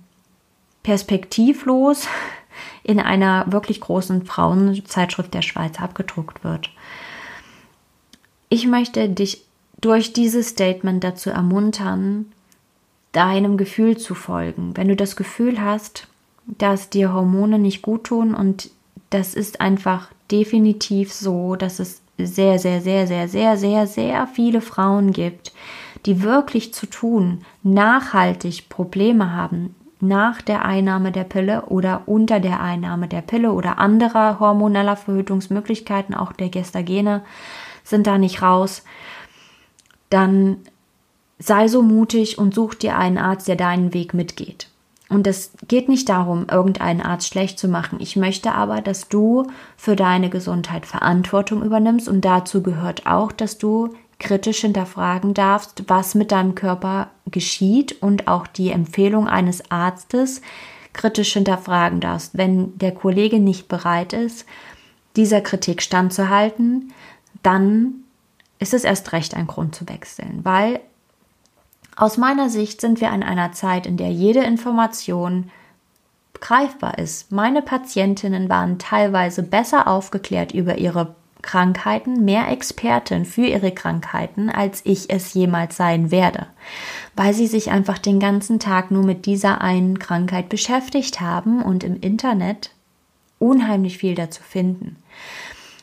perspektivlos 0.82 2.06
in 2.85 3.01
einer 3.01 3.51
wirklich 3.51 3.81
großen 3.81 4.25
Frauenzeitschrift 4.25 5.33
der 5.35 5.42
Schweiz 5.42 5.81
abgedruckt 5.81 6.45
wird. 6.45 6.71
Ich 8.49 8.66
möchte 8.66 9.09
dich 9.09 9.45
durch 9.81 10.12
dieses 10.12 10.49
Statement 10.49 11.03
dazu 11.03 11.31
ermuntern, 11.31 12.27
deinem 13.12 13.57
Gefühl 13.57 13.99
zu 13.99 14.14
folgen. 14.14 14.77
Wenn 14.77 14.88
du 14.88 14.97
das 14.97 15.16
Gefühl 15.16 15.61
hast, 15.61 16.09
dass 16.47 16.90
dir 16.90 17.12
Hormone 17.12 17.59
nicht 17.59 17.83
gut 17.83 18.05
tun 18.05 18.35
und 18.35 18.71
das 19.11 19.35
ist 19.35 19.61
einfach 19.61 20.09
definitiv 20.31 21.12
so, 21.12 21.57
dass 21.57 21.79
es 21.79 22.01
sehr, 22.18 22.59
sehr, 22.59 22.81
sehr, 22.81 23.07
sehr, 23.07 23.29
sehr, 23.29 23.57
sehr, 23.57 23.87
sehr 23.87 24.27
viele 24.27 24.61
Frauen 24.61 25.12
gibt, 25.12 25.53
die 26.07 26.23
wirklich 26.23 26.73
zu 26.75 26.87
tun, 26.87 27.45
nachhaltig 27.62 28.68
Probleme 28.68 29.33
haben, 29.35 29.75
nach 30.03 30.43
der 30.43 30.65
Einnahme 30.65 31.12
der 31.12 31.23
Pille 31.23 31.67
oder 31.67 32.03
unter 32.07 32.41
der 32.41 32.61
Einnahme 32.61 33.07
der 33.07 33.23
Pille 33.23 33.53
oder 33.53 33.79
anderer 33.79 34.41
hormoneller 34.41 34.97
Verhütungsmöglichkeiten, 34.97 36.15
auch 36.15 36.33
der 36.33 36.49
Gestagene, 36.49 37.23
sind 37.85 38.09
da 38.09 38.19
nicht 38.19 38.43
raus, 38.43 38.83
dann 40.11 40.57
sei 41.38 41.69
so 41.69 41.83
mutig 41.83 42.37
und 42.37 42.53
such 42.53 42.75
dir 42.75 42.99
einen 42.99 43.17
Arzt, 43.17 43.47
der 43.47 43.57
deinen 43.57 43.95
Weg 43.95 44.12
mitgeht. 44.12 44.69
Und 45.09 45.27
es 45.29 45.53
geht 45.69 45.88
nicht 45.88 46.09
darum, 46.09 46.47
irgendeinen 46.51 47.01
Arzt 47.01 47.29
schlecht 47.29 47.59
zu 47.59 47.69
machen. 47.69 47.99
Ich 48.01 48.17
möchte 48.17 48.53
aber, 48.53 48.81
dass 48.81 49.09
du 49.09 49.47
für 49.77 49.95
deine 49.95 50.31
Gesundheit 50.31 50.85
Verantwortung 50.85 51.62
übernimmst 51.62 52.09
und 52.09 52.25
dazu 52.25 52.62
gehört 52.62 53.07
auch, 53.07 53.31
dass 53.31 53.57
du 53.57 53.95
kritisch 54.22 54.61
hinterfragen 54.61 55.35
darfst, 55.35 55.85
was 55.88 56.14
mit 56.14 56.32
deinem 56.32 56.54
Körper 56.54 57.11
geschieht 57.30 58.00
und 58.00 58.28
auch 58.28 58.46
die 58.46 58.70
Empfehlung 58.70 59.28
eines 59.28 59.70
Arztes 59.70 60.40
kritisch 60.92 61.32
hinterfragen 61.35 62.00
darfst. 62.00 62.38
Wenn 62.38 62.78
der 62.78 62.92
Kollege 62.92 63.38
nicht 63.38 63.68
bereit 63.68 64.12
ist, 64.12 64.46
dieser 65.16 65.40
Kritik 65.40 65.82
standzuhalten, 65.82 66.92
dann 67.42 68.04
ist 68.58 68.72
es 68.72 68.85
erst 68.85 69.12
recht 69.12 69.35
ein 69.35 69.46
Grund 69.46 69.74
zu 69.74 69.88
wechseln, 69.88 70.40
weil 70.44 70.80
aus 71.96 72.16
meiner 72.16 72.48
Sicht 72.48 72.80
sind 72.80 73.00
wir 73.00 73.12
in 73.12 73.22
einer 73.22 73.52
Zeit, 73.52 73.87
in 73.87 73.96
der 73.96 74.11
jede 74.11 74.40
Information 74.40 75.50
greifbar 76.40 76.98
ist. 76.98 77.32
Meine 77.32 77.61
Patientinnen 77.61 78.48
waren 78.48 78.78
teilweise 78.78 79.42
besser 79.42 79.88
aufgeklärt 79.88 80.52
über 80.52 80.78
ihre 80.78 81.14
Krankheiten 81.42 82.24
mehr 82.24 82.48
Expertin 82.48 83.24
für 83.24 83.46
ihre 83.46 83.72
Krankheiten, 83.72 84.48
als 84.48 84.81
ich 84.85 85.11
es 85.11 85.35
jemals 85.35 85.76
sein 85.76 86.11
werde, 86.11 86.46
weil 87.14 87.35
sie 87.35 87.48
sich 87.48 87.70
einfach 87.70 87.98
den 87.98 88.20
ganzen 88.20 88.59
Tag 88.59 88.90
nur 88.90 89.05
mit 89.05 89.26
dieser 89.26 89.61
einen 89.61 89.98
Krankheit 89.98 90.48
beschäftigt 90.48 91.20
haben 91.20 91.62
und 91.62 91.85
im 91.85 92.00
Internet 92.00 92.70
unheimlich 93.38 93.98
viel 93.98 94.14
dazu 94.14 94.42
finden. 94.42 94.96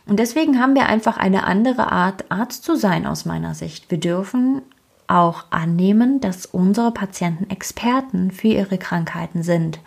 Und 0.08 0.17
deswegen 0.17 0.60
haben 0.60 0.74
wir 0.74 0.88
einfach 0.88 1.17
eine 1.17 1.43
andere 1.43 1.91
Art, 1.91 2.26
Arzt 2.30 2.63
zu 2.63 2.76
sein 2.76 3.06
aus 3.06 3.26
meiner 3.26 3.54
Sicht. 3.54 3.91
Wir 3.91 4.00
dürfen 4.00 4.63
auch 5.10 5.45
annehmen, 5.50 6.22
dass 6.22 6.45
unsere 6.45 6.91
Patienten 6.91 7.50
Experten 7.50 8.32
für 8.32 8.48
ihre 8.48 8.78
Krankheiten 8.78 9.43
sind. 9.43 9.80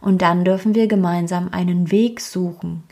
Und 0.00 0.20
dann 0.20 0.44
dürfen 0.44 0.74
wir 0.74 0.86
gemeinsam 0.86 1.48
einen 1.50 1.90
Weg 1.90 2.20
suchen, 2.20 2.82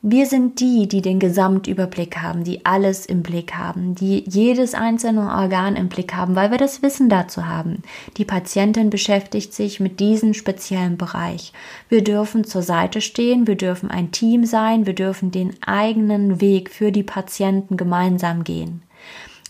wir 0.00 0.26
sind 0.26 0.60
die, 0.60 0.86
die 0.86 1.02
den 1.02 1.18
Gesamtüberblick 1.18 2.18
haben, 2.18 2.44
die 2.44 2.64
alles 2.64 3.04
im 3.04 3.22
Blick 3.22 3.54
haben, 3.54 3.96
die 3.96 4.22
jedes 4.28 4.74
einzelne 4.74 5.22
Organ 5.22 5.74
im 5.74 5.88
Blick 5.88 6.14
haben, 6.14 6.36
weil 6.36 6.52
wir 6.52 6.58
das 6.58 6.82
Wissen 6.82 7.08
dazu 7.08 7.46
haben. 7.46 7.82
Die 8.16 8.24
Patientin 8.24 8.90
beschäftigt 8.90 9.52
sich 9.52 9.80
mit 9.80 9.98
diesem 9.98 10.34
speziellen 10.34 10.98
Bereich. 10.98 11.52
Wir 11.88 12.04
dürfen 12.04 12.44
zur 12.44 12.62
Seite 12.62 13.00
stehen, 13.00 13.48
wir 13.48 13.56
dürfen 13.56 13.90
ein 13.90 14.12
Team 14.12 14.44
sein, 14.44 14.86
wir 14.86 14.94
dürfen 14.94 15.32
den 15.32 15.56
eigenen 15.66 16.40
Weg 16.40 16.70
für 16.70 16.92
die 16.92 17.02
Patienten 17.02 17.76
gemeinsam 17.76 18.44
gehen. 18.44 18.82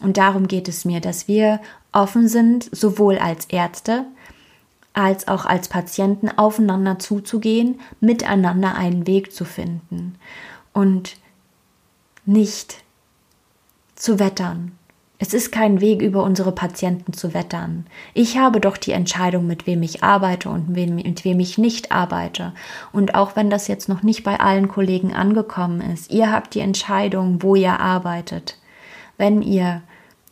Und 0.01 0.17
darum 0.17 0.49
geht 0.49 0.69
es 0.69 0.87
mir, 0.87 1.01
dass 1.01 1.29
wir 1.29 1.61
offen 1.93 2.27
sind, 2.27 2.75
sowohl 2.75 3.19
als 3.19 3.47
Ärzte, 3.47 4.07
als 4.99 5.29
auch 5.29 5.47
als 5.47 5.69
Patienten 5.69 6.29
aufeinander 6.29 6.99
zuzugehen, 6.99 7.79
miteinander 8.01 8.75
einen 8.75 9.07
Weg 9.07 9.33
zu 9.33 9.45
finden 9.45 10.17
und 10.73 11.17
nicht 12.27 12.83
zu 13.95 14.19
wettern. 14.19 14.73
Es 15.21 15.35
ist 15.35 15.53
kein 15.53 15.81
Weg, 15.81 16.03
über 16.03 16.25
unsere 16.25 16.51
Patienten 16.51 17.13
zu 17.13 17.33
wettern. 17.33 17.87
Ich 18.13 18.39
habe 18.39 18.61
doch 18.61 18.77
die 18.77 18.91
Entscheidung, 18.91 19.47
mit 19.47 19.69
wem 19.69 19.85
ich 19.85 20.03
arbeite 20.03 20.49
und 20.49 20.69
mit 20.69 21.25
wem 21.25 21.41
ich 21.41 21.59
nicht 21.59 21.93
arbeite. 21.93 22.53
Und 22.93 23.15
auch 23.15 23.37
wenn 23.37 23.51
das 23.51 23.69
jetzt 23.69 23.89
noch 23.89 24.03
nicht 24.03 24.25
bei 24.25 24.41
allen 24.41 24.67
Kollegen 24.67 25.13
angekommen 25.15 25.81
ist, 25.81 26.11
ihr 26.13 26.33
habt 26.33 26.55
die 26.55 26.61
Entscheidung, 26.61 27.41
wo 27.43 27.55
ihr 27.55 27.79
arbeitet. 27.79 28.59
Wenn 29.17 29.43
ihr 29.43 29.83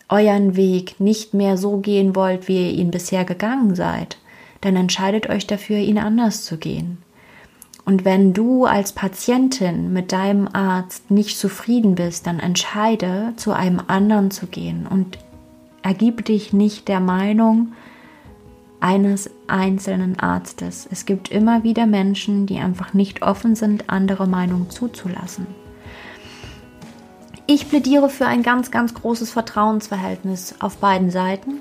euren 0.09 0.57
Weg 0.57 1.01
nicht 1.01 1.35
mehr 1.35 1.57
so 1.57 1.79
gehen 1.79 2.17
wollt, 2.17 2.49
wie 2.49 2.71
ihr 2.71 2.79
ihn 2.79 2.91
bisher 2.91 3.25
gegangen 3.25 3.77
seid, 3.77 4.19
dann 4.67 4.75
entscheidet 4.77 5.29
euch 5.29 5.47
dafür, 5.47 5.79
ihn 5.79 5.99
anders 5.99 6.45
zu 6.45 6.57
gehen. 6.59 6.99
Und 7.85 8.05
wenn 8.05 8.33
du 8.33 8.65
als 8.65 8.93
Patientin 8.93 9.93
mit 9.93 10.11
deinem 10.11 10.49
Arzt 10.53 11.13
nicht 11.13 11.39
zufrieden 11.39 11.95
bist, 11.95 12.27
dann 12.27 12.41
entscheide, 12.41 13.33
zu 13.37 13.53
einem 13.53 13.81
anderen 13.87 14.33
zu 14.33 14.47
gehen 14.47 14.89
und 14.89 15.19
ergib 15.83 16.25
dich 16.25 16.53
nicht 16.53 16.89
der 16.89 16.99
Meinung 16.99 17.75
eines 18.81 19.31
einzelnen 19.47 20.19
Arztes. 20.19 20.89
Es 20.91 21.07
gibt 21.07 21.31
immer 21.31 21.63
wieder 21.63 21.87
Menschen, 21.87 22.47
die 22.47 22.59
einfach 22.59 22.93
nicht 22.93 23.23
offen 23.23 23.55
sind, 23.55 23.89
andere 23.89 24.27
Meinungen 24.27 24.69
zuzulassen. 24.69 25.47
Ich 27.47 27.69
plädiere 27.69 28.09
für 28.09 28.27
ein 28.27 28.43
ganz, 28.43 28.73
ganz 28.73 28.95
großes 28.95 29.31
Vertrauensverhältnis 29.31 30.57
auf 30.59 30.79
beiden 30.79 31.11
Seiten. 31.11 31.61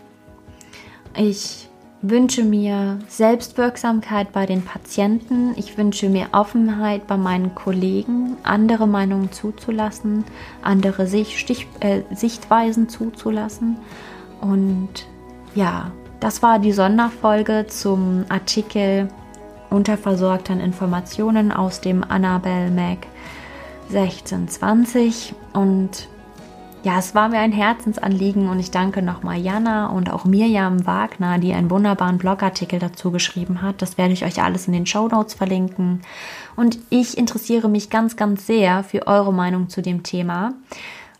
Ich 1.16 1.70
wünsche 2.02 2.44
mir 2.44 3.00
Selbstwirksamkeit 3.08 4.32
bei 4.32 4.46
den 4.46 4.64
Patienten. 4.64 5.54
Ich 5.58 5.78
wünsche 5.78 6.10
mir 6.10 6.28
Offenheit 6.32 7.08
bei 7.08 7.18
meinen 7.18 7.56
Kollegen, 7.56 8.38
andere 8.44 8.88
Meinungen 8.88 9.32
zuzulassen, 9.32 10.24
andere 10.62 11.08
Sicht, 11.08 11.50
äh, 11.80 12.02
Sichtweisen 12.14 12.90
zuzulassen. 12.90 13.78
Und 14.42 15.08
ja, 15.56 15.92
das 16.20 16.42
war 16.42 16.60
die 16.60 16.74
Sonderfolge 16.74 17.66
zum 17.68 18.26
Artikel 18.30 19.10
Unterversorgten 19.70 20.60
Informationen 20.60 21.52
aus 21.52 21.82
dem 21.82 22.04
Annabelle 22.04 22.72
Mac 22.72 23.08
1620. 23.90 25.34
Und 25.54 26.08
ja, 26.86 27.00
es 27.00 27.16
war 27.16 27.30
mir 27.30 27.40
ein 27.40 27.52
Herzensanliegen 27.52 28.48
und 28.48 28.60
ich 28.60 28.70
danke 28.70 29.02
nochmal 29.02 29.40
Jana 29.40 29.88
und 29.88 30.12
auch 30.12 30.24
Mirjam 30.24 30.86
Wagner, 30.86 31.40
die 31.40 31.52
einen 31.52 31.72
wunderbaren 31.72 32.20
Blogartikel 32.20 32.78
dazu 32.78 33.10
geschrieben 33.10 33.64
hat. 33.64 33.82
Das 33.82 33.98
werde 33.98 34.14
ich 34.14 34.24
euch 34.24 34.44
alles 34.44 34.68
in 34.68 34.74
den 34.74 34.86
Show 34.86 35.08
Notes 35.08 35.34
verlinken. 35.34 36.04
Und 36.56 36.78
ich 36.92 37.18
interessiere 37.18 37.70
mich 37.70 37.90
ganz, 37.90 38.18
ganz 38.18 38.46
sehr 38.46 38.84
für 38.84 39.08
eure 39.08 39.34
Meinung 39.34 39.68
zu 39.68 39.82
dem 39.82 40.04
Thema. 40.04 40.54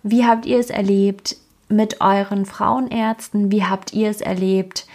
Wie 0.04 0.24
habt 0.24 0.46
ihr 0.46 0.60
es 0.60 0.70
erlebt 0.70 1.36
mit 1.68 2.00
euren 2.00 2.46
Frauenärzten? 2.46 3.52
Wie 3.52 3.64
habt 3.64 3.92
ihr 3.92 4.12
es 4.12 4.22
erlebt? 4.22 4.86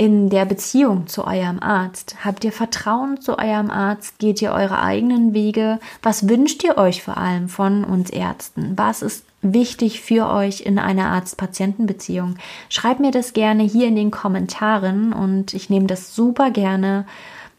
in 0.00 0.30
der 0.30 0.44
Beziehung 0.44 1.08
zu 1.08 1.26
eurem 1.26 1.58
Arzt? 1.60 2.24
Habt 2.24 2.44
ihr 2.44 2.52
Vertrauen 2.52 3.20
zu 3.20 3.36
eurem 3.36 3.68
Arzt? 3.68 4.20
Geht 4.20 4.40
ihr 4.40 4.52
eure 4.52 4.80
eigenen 4.80 5.34
Wege? 5.34 5.80
Was 6.04 6.28
wünscht 6.28 6.62
ihr 6.62 6.78
euch 6.78 7.02
vor 7.02 7.16
allem 7.16 7.48
von 7.48 7.82
uns 7.82 8.08
Ärzten? 8.08 8.74
Was 8.78 9.02
ist 9.02 9.24
wichtig 9.42 10.00
für 10.00 10.28
euch 10.28 10.62
in 10.62 10.78
einer 10.78 11.06
Arzt-Patienten-Beziehung? 11.06 12.36
Schreibt 12.68 13.00
mir 13.00 13.10
das 13.10 13.32
gerne 13.32 13.62
hier 13.62 13.86
in 13.86 13.96
den 13.96 14.10
Kommentaren 14.10 15.12
und 15.12 15.54
ich 15.54 15.70
nehme 15.70 15.86
das 15.86 16.14
super 16.14 16.50
gerne 16.50 17.06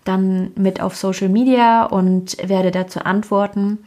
dann 0.03 0.51
mit 0.55 0.81
auf 0.81 0.95
Social 0.95 1.29
Media 1.29 1.85
und 1.85 2.37
werde 2.47 2.71
dazu 2.71 3.01
antworten. 3.01 3.79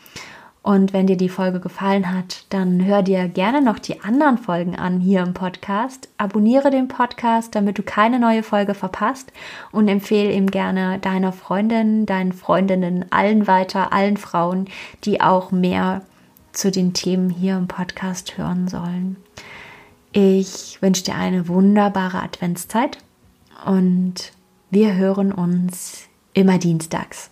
Und 0.63 0.93
wenn 0.93 1.09
dir 1.09 1.17
die 1.17 1.29
Folge 1.29 1.59
gefallen 1.59 2.15
hat, 2.15 2.47
dann 2.51 2.85
hör 2.85 3.03
dir 3.03 3.27
gerne 3.27 3.61
noch 3.61 3.81
die 3.81 4.01
anderen 4.03 4.39
Folgen 4.39 4.77
an 4.77 5.01
hier 5.01 5.21
im 5.23 5.35
Podcast. 5.35 6.09
Abonniere 6.19 6.71
den 6.71 6.87
Podcast, 6.87 7.57
damit 7.57 7.79
du 7.79 7.83
keine 7.83 8.21
neue 8.21 8.45
Folge 8.45 8.75
verpasst 8.75 9.33
und 9.73 9.89
empfehle 9.89 10.31
ihm 10.31 10.47
gerne 10.47 11.01
deiner 11.01 11.33
Freundin, 11.33 12.07
deinen 12.07 12.33
Freundinnen, 12.33 13.07
allen 13.11 13.49
weiter, 13.49 13.93
allen 13.93 14.17
Frauen, 14.17 14.67
die 15.05 15.21
auch 15.21 15.51
mehr 15.51 16.03
zu 16.53 16.71
den 16.71 16.93
Themen 16.93 17.31
hier 17.31 17.57
im 17.57 17.69
Podcast 17.69 18.37
hören 18.39 18.69
sollen. 18.69 19.17
Ich 20.13 20.81
wünsche 20.83 21.05
dir 21.05 21.15
eine 21.15 21.49
wunderbare 21.49 22.23
Adventszeit 22.23 22.99
und 23.65 24.33
wir 24.71 24.95
hören 24.95 25.33
uns 25.33 26.09
immer 26.35 26.59
dienstags. 26.59 27.31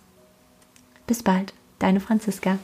Bis 1.07 1.23
bald, 1.23 1.53
deine 1.79 1.99
Franziska. 1.99 2.57